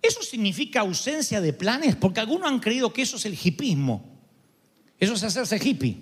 Eso 0.01 0.21
significa 0.21 0.81
ausencia 0.81 1.39
de 1.39 1.53
planes, 1.53 1.95
porque 1.95 2.19
algunos 2.19 2.49
han 2.49 2.59
creído 2.59 2.91
que 2.91 3.03
eso 3.03 3.15
es 3.15 3.25
el 3.25 3.38
hipismo. 3.41 4.03
Eso 4.99 5.13
es 5.13 5.23
hacerse 5.23 5.57
hippie. 5.57 5.97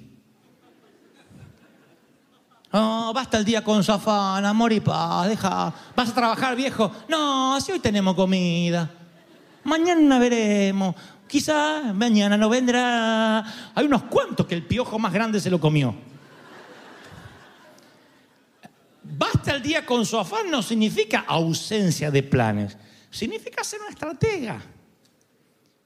Oh, 2.74 3.12
basta 3.14 3.38
el 3.38 3.46
día 3.46 3.64
con 3.64 3.84
su 3.84 3.92
afán, 3.92 4.46
amor 4.46 4.72
y 4.72 4.80
paz, 4.80 5.28
deja. 5.28 5.74
¿Vas 5.96 6.10
a 6.10 6.14
trabajar, 6.14 6.56
viejo? 6.56 6.92
No, 7.10 7.60
si 7.60 7.74
hoy 7.74 7.80
tenemos 7.80 8.16
comida. 8.16 8.90
Mañana 9.64 10.18
veremos. 10.20 10.96
Quizá 11.28 11.94
mañana 11.94 12.38
no 12.38 12.50
vendrá. 12.50 13.72
Hay 13.76 13.86
unos 13.86 14.04
cuantos 14.04 14.46
que 14.48 14.56
el 14.56 14.66
piojo 14.66 14.98
más 14.98 15.14
grande 15.14 15.40
se 15.40 15.50
lo 15.50 15.60
comió. 15.60 15.94
Basta 19.04 19.56
el 19.56 19.62
día 19.62 19.86
con 19.86 20.06
su 20.06 20.18
afán 20.18 20.52
no 20.52 20.62
significa 20.62 21.26
ausencia 21.28 22.12
de 22.12 22.22
planes, 22.24 22.78
significa 23.10 23.64
ser 23.64 23.82
una 23.82 23.90
estratega. 23.90 24.62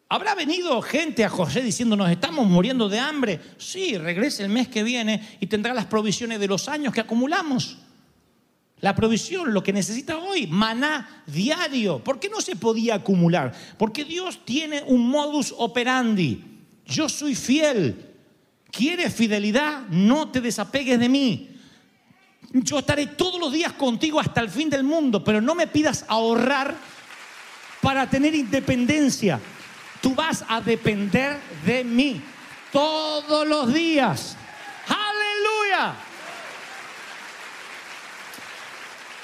¿Habrá 0.08 0.36
venido 0.36 0.82
gente 0.82 1.24
a 1.24 1.30
José 1.30 1.62
diciendo 1.62 1.96
nos 1.96 2.12
estamos 2.12 2.46
muriendo 2.48 2.90
de 2.90 3.00
hambre? 3.00 3.40
Sí, 3.58 3.98
regrese 3.98 4.44
el 4.44 4.50
mes 4.50 4.68
que 4.68 4.84
viene 4.84 5.38
y 5.40 5.48
tendrá 5.48 5.74
las 5.74 5.86
provisiones 5.86 6.40
de 6.40 6.48
los 6.48 6.70
años 6.70 6.94
que 6.94 7.02
acumulamos. 7.02 7.78
La 8.82 8.94
provisión, 8.94 9.54
lo 9.54 9.64
que 9.64 9.74
necesita 9.74 10.18
hoy, 10.18 10.48
maná 10.48 11.24
diario. 11.26 12.04
¿Por 12.04 12.20
qué 12.20 12.30
no 12.30 12.42
se 12.42 12.56
podía 12.56 12.96
acumular? 12.96 13.54
Porque 13.78 14.04
Dios 14.04 14.46
tiene 14.46 14.84
un 14.84 15.10
modus 15.10 15.56
operandi. 15.58 16.44
Yo 16.86 17.10
soy 17.10 17.34
fiel. 17.34 18.14
¿Quieres 18.70 19.14
fidelidad? 19.14 19.88
No 19.88 20.30
te 20.30 20.42
desapegues 20.42 21.00
de 21.00 21.10
mí. 21.10 21.55
Yo 22.52 22.80
estaré 22.80 23.08
todos 23.08 23.40
los 23.40 23.52
días 23.52 23.74
contigo 23.74 24.20
hasta 24.20 24.42
el 24.42 24.50
fin 24.50 24.70
del 24.70 24.84
mundo, 24.84 25.24
pero 25.24 25.42
no 25.42 25.56
me 25.56 25.68
pidas 25.68 26.06
ahorrar 26.08 26.76
para 27.82 28.10
tener 28.10 28.34
independencia. 28.34 29.40
Tú 30.02 30.16
vas 30.16 30.44
a 30.48 30.62
depender 30.62 31.40
de 31.66 31.84
mí 31.84 32.22
todos 32.72 33.48
los 33.48 33.74
días. 33.74 34.38
Aleluya. 34.88 35.96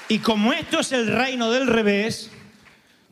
Y 0.08 0.18
como 0.18 0.52
esto 0.52 0.80
es 0.80 0.92
el 0.92 1.06
reino 1.06 1.50
del 1.50 1.66
revés, 1.66 2.30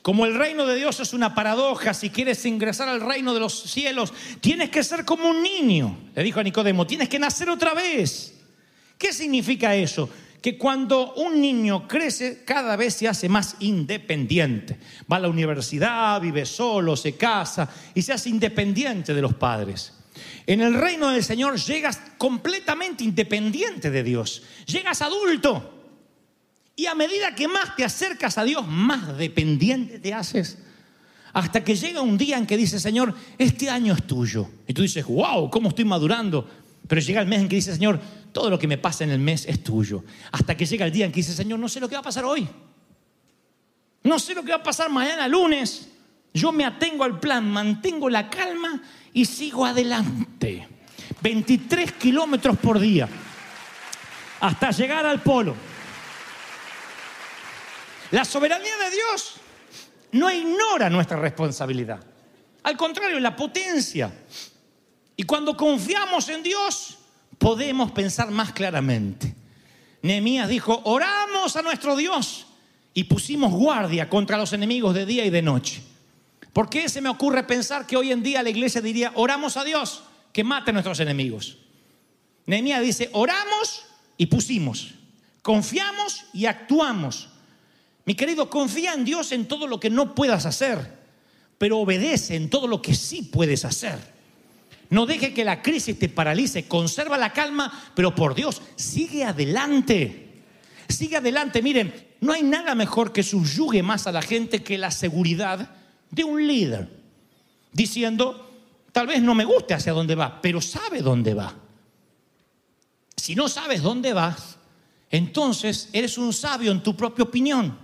como 0.02 0.24
el 0.24 0.34
reino 0.34 0.66
de 0.66 0.76
Dios 0.76 0.98
es 1.00 1.12
una 1.12 1.34
paradoja, 1.34 1.94
si 1.94 2.10
quieres 2.10 2.44
ingresar 2.46 2.88
al 2.88 3.00
reino 3.00 3.34
de 3.34 3.40
los 3.40 3.62
cielos, 3.62 4.12
tienes 4.40 4.70
que 4.70 4.82
ser 4.82 5.04
como 5.04 5.28
un 5.28 5.42
niño. 5.42 5.98
Le 6.14 6.22
dijo 6.22 6.40
a 6.40 6.42
Nicodemo, 6.42 6.86
tienes 6.86 7.08
que 7.08 7.18
nacer 7.18 7.50
otra 7.50 7.74
vez. 7.74 8.39
¿Qué 9.00 9.14
significa 9.14 9.74
eso? 9.74 10.10
Que 10.42 10.58
cuando 10.58 11.14
un 11.14 11.40
niño 11.40 11.88
crece, 11.88 12.42
cada 12.44 12.76
vez 12.76 12.92
se 12.96 13.08
hace 13.08 13.30
más 13.30 13.56
independiente. 13.60 14.78
Va 15.10 15.16
a 15.16 15.20
la 15.20 15.28
universidad, 15.30 16.20
vive 16.20 16.44
solo, 16.44 16.94
se 16.96 17.16
casa 17.16 17.66
y 17.94 18.02
se 18.02 18.12
hace 18.12 18.28
independiente 18.28 19.14
de 19.14 19.22
los 19.22 19.32
padres. 19.32 19.94
En 20.46 20.60
el 20.60 20.74
reino 20.74 21.08
del 21.08 21.24
Señor 21.24 21.58
llegas 21.58 21.98
completamente 22.18 23.02
independiente 23.02 23.90
de 23.90 24.02
Dios. 24.02 24.42
Llegas 24.66 25.00
adulto. 25.00 25.78
Y 26.76 26.84
a 26.84 26.94
medida 26.94 27.34
que 27.34 27.48
más 27.48 27.74
te 27.76 27.84
acercas 27.84 28.36
a 28.36 28.44
Dios, 28.44 28.66
más 28.68 29.16
dependiente 29.16 29.98
te 29.98 30.12
haces. 30.12 30.58
Hasta 31.32 31.64
que 31.64 31.74
llega 31.74 32.02
un 32.02 32.18
día 32.18 32.36
en 32.36 32.46
que 32.46 32.58
dice, 32.58 32.78
Señor, 32.78 33.14
este 33.38 33.70
año 33.70 33.94
es 33.94 34.06
tuyo. 34.06 34.46
Y 34.66 34.74
tú 34.74 34.82
dices, 34.82 35.06
wow, 35.06 35.48
¿cómo 35.48 35.70
estoy 35.70 35.86
madurando? 35.86 36.46
Pero 36.86 37.00
llega 37.00 37.20
el 37.20 37.28
mes 37.28 37.40
en 37.40 37.48
que 37.48 37.54
dice, 37.54 37.72
Señor, 37.72 38.00
todo 38.32 38.50
lo 38.50 38.58
que 38.58 38.68
me 38.68 38.78
pasa 38.78 39.04
en 39.04 39.10
el 39.10 39.18
mes 39.18 39.44
es 39.46 39.62
tuyo. 39.62 40.04
Hasta 40.32 40.56
que 40.56 40.66
llega 40.66 40.86
el 40.86 40.92
día 40.92 41.06
en 41.06 41.12
que 41.12 41.16
dice, 41.16 41.34
Señor, 41.34 41.58
no 41.58 41.68
sé 41.68 41.80
lo 41.80 41.88
que 41.88 41.94
va 41.94 42.00
a 42.00 42.04
pasar 42.04 42.24
hoy. 42.24 42.48
No 44.02 44.18
sé 44.18 44.34
lo 44.34 44.42
que 44.42 44.50
va 44.50 44.58
a 44.58 44.62
pasar 44.62 44.90
mañana 44.90 45.28
lunes. 45.28 45.88
Yo 46.32 46.52
me 46.52 46.64
atengo 46.64 47.04
al 47.04 47.18
plan, 47.18 47.50
mantengo 47.50 48.08
la 48.08 48.30
calma 48.30 48.82
y 49.12 49.24
sigo 49.24 49.66
adelante. 49.66 50.68
23 51.20 51.92
kilómetros 51.92 52.56
por 52.58 52.78
día. 52.78 53.08
Hasta 54.40 54.70
llegar 54.70 55.04
al 55.04 55.20
polo. 55.20 55.54
La 58.12 58.24
soberanía 58.24 58.76
de 58.76 58.90
Dios 58.90 59.34
no 60.12 60.30
ignora 60.30 60.88
nuestra 60.88 61.18
responsabilidad. 61.18 62.00
Al 62.62 62.76
contrario, 62.76 63.20
la 63.20 63.36
potencia. 63.36 64.12
Y 65.16 65.22
cuando 65.24 65.56
confiamos 65.56 66.28
en 66.28 66.42
Dios, 66.42 66.99
podemos 67.40 67.90
pensar 67.90 68.31
más 68.31 68.53
claramente. 68.53 69.35
Nehemías 70.03 70.48
dijo, 70.48 70.83
oramos 70.85 71.57
a 71.57 71.62
nuestro 71.62 71.96
Dios 71.96 72.46
y 72.92 73.05
pusimos 73.05 73.50
guardia 73.53 74.11
contra 74.11 74.37
los 74.37 74.53
enemigos 74.53 74.94
de 74.94 75.07
día 75.07 75.24
y 75.24 75.31
de 75.31 75.40
noche. 75.40 75.83
¿Por 76.53 76.68
qué 76.68 76.88
se 76.90 77.00
me 77.00 77.09
ocurre 77.09 77.44
pensar 77.44 77.87
que 77.87 77.96
hoy 77.96 78.12
en 78.12 78.22
día 78.22 78.42
la 78.42 78.50
iglesia 78.50 78.83
diría, 78.83 79.12
oramos 79.14 79.57
a 79.57 79.64
Dios 79.64 80.03
que 80.35 80.44
mate 80.44 80.70
a 80.70 80.74
nuestros 80.74 81.00
enemigos? 81.00 81.57
Nehemías 82.44 82.83
dice, 82.83 83.09
oramos 83.14 83.87
y 84.18 84.26
pusimos, 84.26 84.94
confiamos 85.40 86.26
y 86.35 86.44
actuamos. 86.44 87.31
Mi 88.05 88.14
querido, 88.14 88.50
confía 88.50 88.92
en 88.92 89.07
Dios 89.07 89.33
en 89.33 89.48
todo 89.48 89.66
lo 89.66 89.81
que 89.81 89.88
no 89.88 90.14
puedas 90.14 90.44
hacer. 90.44 91.00
pero 91.57 91.79
obedece 91.79 92.37
en 92.37 92.48
todo 92.48 92.66
lo 92.66 92.81
que 92.81 92.94
sí 92.94 93.22
puedes 93.22 93.66
hacer. 93.66 94.19
No 94.90 95.07
deje 95.07 95.33
que 95.33 95.44
la 95.44 95.62
crisis 95.62 95.98
te 95.98 96.09
paralice, 96.09 96.66
conserva 96.66 97.16
la 97.16 97.33
calma, 97.33 97.72
pero 97.94 98.12
por 98.12 98.35
Dios, 98.35 98.61
sigue 98.74 99.24
adelante. 99.24 100.42
Sigue 100.88 101.16
adelante. 101.16 101.62
Miren, 101.62 101.94
no 102.20 102.33
hay 102.33 102.42
nada 102.42 102.74
mejor 102.74 103.12
que 103.12 103.22
subyugue 103.22 103.85
más 103.85 104.09
a 104.09 104.12
la 104.12 104.20
gente 104.20 104.64
que 104.64 104.76
la 104.76 104.90
seguridad 104.90 105.70
de 106.11 106.24
un 106.24 106.44
líder. 106.44 106.88
Diciendo, 107.72 108.50
tal 108.90 109.07
vez 109.07 109.22
no 109.22 109.33
me 109.33 109.44
guste 109.44 109.74
hacia 109.74 109.92
dónde 109.92 110.16
va, 110.16 110.40
pero 110.42 110.61
sabe 110.61 111.03
dónde 111.03 111.35
va. 111.35 111.55
Si 113.16 113.37
no 113.37 113.48
sabes 113.48 113.83
dónde 113.83 114.12
vas, 114.12 114.59
entonces 115.09 115.88
eres 115.92 116.18
un 116.18 116.33
sabio 116.33 116.72
en 116.72 116.83
tu 116.83 116.96
propia 116.96 117.22
opinión. 117.22 117.79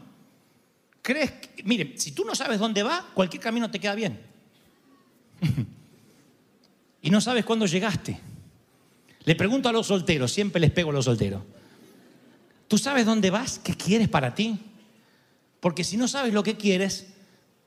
¿Crees? 1.02 1.30
Que, 1.30 1.62
mire, 1.62 1.94
si 1.98 2.10
tú 2.10 2.24
no 2.24 2.34
sabes 2.34 2.58
dónde 2.58 2.82
va, 2.82 3.06
cualquier 3.14 3.40
camino 3.40 3.70
te 3.70 3.78
queda 3.78 3.94
bien. 3.94 4.20
y 7.06 7.10
no 7.10 7.20
sabes 7.20 7.44
cuándo 7.44 7.66
llegaste. 7.66 8.18
Le 9.22 9.36
pregunto 9.36 9.68
a 9.68 9.72
los 9.72 9.86
solteros, 9.86 10.32
siempre 10.32 10.60
les 10.60 10.72
pego 10.72 10.90
a 10.90 10.92
los 10.92 11.04
solteros. 11.04 11.40
¿Tú 12.66 12.78
sabes 12.78 13.06
dónde 13.06 13.30
vas? 13.30 13.60
¿Qué 13.60 13.74
quieres 13.74 14.08
para 14.08 14.34
ti? 14.34 14.58
Porque 15.60 15.84
si 15.84 15.96
no 15.96 16.08
sabes 16.08 16.34
lo 16.34 16.42
que 16.42 16.56
quieres, 16.56 17.06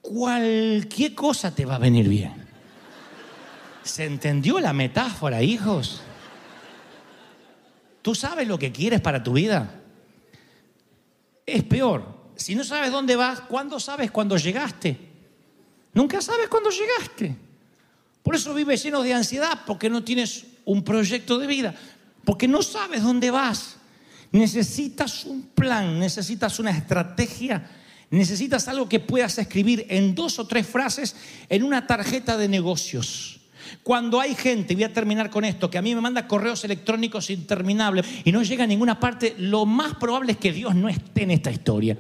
cualquier 0.02 1.15
cosa 1.15 1.56
te 1.56 1.63
va 1.63 1.75
a 1.75 1.80
venir 1.80 2.10
bien. 2.10 2.34
¿Se 3.82 4.04
entendió 4.04 4.60
la 4.60 4.73
metáfora, 4.73 5.41
hijos? 5.41 6.02
¿Tú 8.02 8.15
sabes 8.15 8.45
lo 8.45 8.60
que 8.60 8.73
quieres 8.73 8.99
para 8.99 9.23
tu 9.23 9.32
vida? 9.32 9.73
Es 11.45 11.63
peor. 11.63 12.34
Si 12.36 12.56
no 12.56 12.65
sabes 12.65 12.91
dónde 12.91 13.15
vas, 13.15 13.39
¿cuándo 13.39 13.80
sabes 13.80 14.12
cuándo 14.12 14.36
llegaste? 14.36 14.99
Nunca 15.93 16.21
sabes 16.21 16.49
cuándo 16.49 16.69
llegaste. 16.71 17.48
Por 18.23 18.36
eso 18.36 18.53
vives 18.53 18.84
lleno 18.84 19.01
de 19.01 19.13
ansiedad, 19.13 19.62
porque 19.65 19.89
no 19.89 20.03
tienes 20.03 20.45
un 20.65 20.84
proyecto 20.84 21.38
de 21.39 21.47
vida, 21.47 21.75
porque 22.25 22.47
no 22.47 22.62
sabes 22.62 23.03
dónde 23.03 23.32
vas. 23.32 23.77
Necesitas 24.32 25.25
un 25.25 25.43
plan, 25.47 25.99
necesitas 25.99 26.60
una 26.60 26.71
estrategia, 26.71 27.69
necesitas 28.12 28.67
algo 28.67 28.88
que 28.88 28.99
puedas 28.99 29.38
escribir 29.39 29.86
en 29.89 30.13
dos 30.13 30.38
o 30.38 30.45
tres 30.45 30.67
frases 30.67 31.15
en 31.49 31.63
una 31.63 31.88
tarjeta 31.88 32.38
de 32.38 32.47
negocios. 32.47 33.39
Cuando 33.84 34.19
hay 34.19 34.36
gente, 34.36 34.73
voy 34.73 34.84
a 34.84 34.93
terminar 34.93 35.29
con 35.29 35.45
esto, 35.45 35.69
que 35.69 35.77
a 35.77 35.82
mí 35.82 35.93
me 35.95 36.01
manda 36.01 36.27
correos 36.27 36.63
electrónicos 36.63 37.29
interminables 37.29 38.05
y 38.23 38.32
no 38.32 38.43
llega 38.43 38.63
a 38.63 38.67
ninguna 38.67 38.99
parte, 38.99 39.36
lo 39.38 39.65
más 39.65 39.95
probable 39.95 40.34
es 40.34 40.38
que 40.38 40.51
Dios 40.51 40.75
no 40.75 40.89
esté 40.89 41.23
en 41.23 41.32
esta 41.32 41.51
historia. 41.51 41.97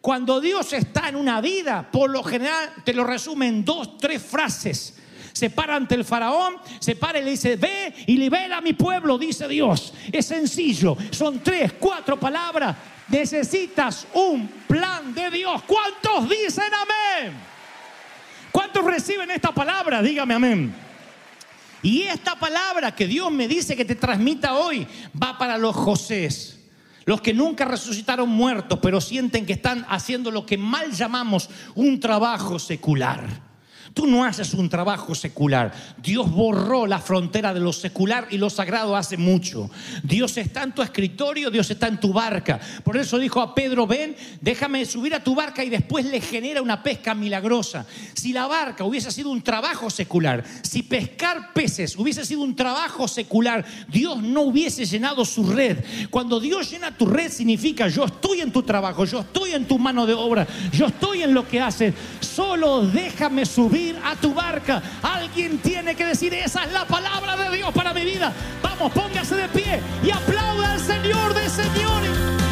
Cuando 0.00 0.40
Dios 0.40 0.72
está 0.72 1.08
en 1.08 1.16
una 1.16 1.40
vida, 1.40 1.88
por 1.90 2.10
lo 2.10 2.22
general 2.22 2.70
te 2.84 2.92
lo 2.92 3.04
resume 3.04 3.48
en 3.48 3.64
dos, 3.64 3.96
tres 3.98 4.22
frases. 4.22 4.94
Se 5.34 5.50
para 5.50 5.74
ante 5.74 5.96
el 5.96 6.04
faraón, 6.04 6.54
se 6.78 6.94
para 6.94 7.18
y 7.18 7.24
le 7.24 7.32
dice, 7.32 7.56
ve 7.56 7.92
y 8.06 8.16
libera 8.16 8.58
a 8.58 8.60
mi 8.60 8.72
pueblo, 8.72 9.18
dice 9.18 9.48
Dios. 9.48 9.92
Es 10.12 10.26
sencillo, 10.26 10.96
son 11.10 11.40
tres, 11.40 11.72
cuatro 11.72 12.18
palabras. 12.18 12.76
Necesitas 13.08 14.06
un 14.14 14.46
plan 14.68 15.12
de 15.12 15.30
Dios. 15.32 15.62
¿Cuántos 15.64 16.30
dicen 16.30 16.72
amén? 16.72 17.34
¿Cuántos 18.52 18.84
reciben 18.84 19.28
esta 19.32 19.52
palabra? 19.52 20.00
Dígame 20.02 20.34
amén. 20.34 20.72
Y 21.82 22.02
esta 22.02 22.36
palabra 22.36 22.94
que 22.94 23.08
Dios 23.08 23.32
me 23.32 23.48
dice 23.48 23.74
que 23.74 23.84
te 23.84 23.96
transmita 23.96 24.54
hoy 24.54 24.86
va 25.20 25.36
para 25.36 25.58
los 25.58 25.74
Josés. 25.74 26.60
Los 27.06 27.20
que 27.20 27.34
nunca 27.34 27.64
resucitaron 27.64 28.28
muertos, 28.28 28.78
pero 28.80 29.00
sienten 29.00 29.44
que 29.44 29.54
están 29.54 29.84
haciendo 29.88 30.30
lo 30.30 30.46
que 30.46 30.56
mal 30.56 30.92
llamamos 30.92 31.50
un 31.74 31.98
trabajo 31.98 32.60
secular. 32.60 33.53
Tú 33.94 34.08
no 34.08 34.24
haces 34.24 34.52
un 34.54 34.68
trabajo 34.68 35.14
secular. 35.14 35.72
Dios 36.02 36.28
borró 36.28 36.84
la 36.84 36.98
frontera 36.98 37.54
de 37.54 37.60
lo 37.60 37.72
secular 37.72 38.26
y 38.28 38.38
lo 38.38 38.50
sagrado 38.50 38.96
hace 38.96 39.16
mucho. 39.16 39.70
Dios 40.02 40.36
está 40.36 40.64
en 40.64 40.72
tu 40.72 40.82
escritorio, 40.82 41.48
Dios 41.48 41.70
está 41.70 41.86
en 41.86 42.00
tu 42.00 42.12
barca. 42.12 42.58
Por 42.82 42.96
eso 42.96 43.20
dijo 43.20 43.40
a 43.40 43.54
Pedro, 43.54 43.86
ven, 43.86 44.16
déjame 44.40 44.84
subir 44.84 45.14
a 45.14 45.22
tu 45.22 45.36
barca 45.36 45.62
y 45.62 45.70
después 45.70 46.06
le 46.06 46.20
genera 46.20 46.60
una 46.60 46.82
pesca 46.82 47.14
milagrosa. 47.14 47.86
Si 48.14 48.32
la 48.32 48.48
barca 48.48 48.82
hubiese 48.82 49.12
sido 49.12 49.30
un 49.30 49.42
trabajo 49.42 49.88
secular, 49.88 50.42
si 50.62 50.82
pescar 50.82 51.52
peces 51.52 51.96
hubiese 51.96 52.24
sido 52.24 52.40
un 52.40 52.56
trabajo 52.56 53.06
secular, 53.06 53.64
Dios 53.86 54.20
no 54.20 54.42
hubiese 54.42 54.86
llenado 54.86 55.24
su 55.24 55.52
red. 55.52 55.84
Cuando 56.10 56.40
Dios 56.40 56.68
llena 56.68 56.96
tu 56.96 57.06
red 57.06 57.30
significa 57.30 57.86
yo 57.86 58.06
estoy 58.06 58.40
en 58.40 58.50
tu 58.50 58.64
trabajo, 58.64 59.04
yo 59.04 59.20
estoy 59.20 59.52
en 59.52 59.68
tu 59.68 59.78
mano 59.78 60.04
de 60.04 60.14
obra, 60.14 60.48
yo 60.72 60.86
estoy 60.86 61.22
en 61.22 61.32
lo 61.32 61.46
que 61.46 61.60
haces. 61.60 61.94
Solo 62.18 62.82
déjame 62.82 63.46
subir 63.46 63.83
a 63.92 64.16
tu 64.16 64.32
barca. 64.32 64.82
Alguien 65.02 65.58
tiene 65.58 65.94
que 65.94 66.06
decir, 66.06 66.32
esa 66.34 66.64
es 66.64 66.72
la 66.72 66.84
palabra 66.84 67.36
de 67.36 67.56
Dios 67.56 67.72
para 67.72 67.92
mi 67.92 68.04
vida. 68.04 68.32
Vamos, 68.62 68.92
póngase 68.92 69.34
de 69.36 69.48
pie 69.48 69.80
y 70.02 70.10
aplauda 70.10 70.72
al 70.72 70.80
Señor 70.80 71.34
de 71.34 71.48
señores. 71.48 72.43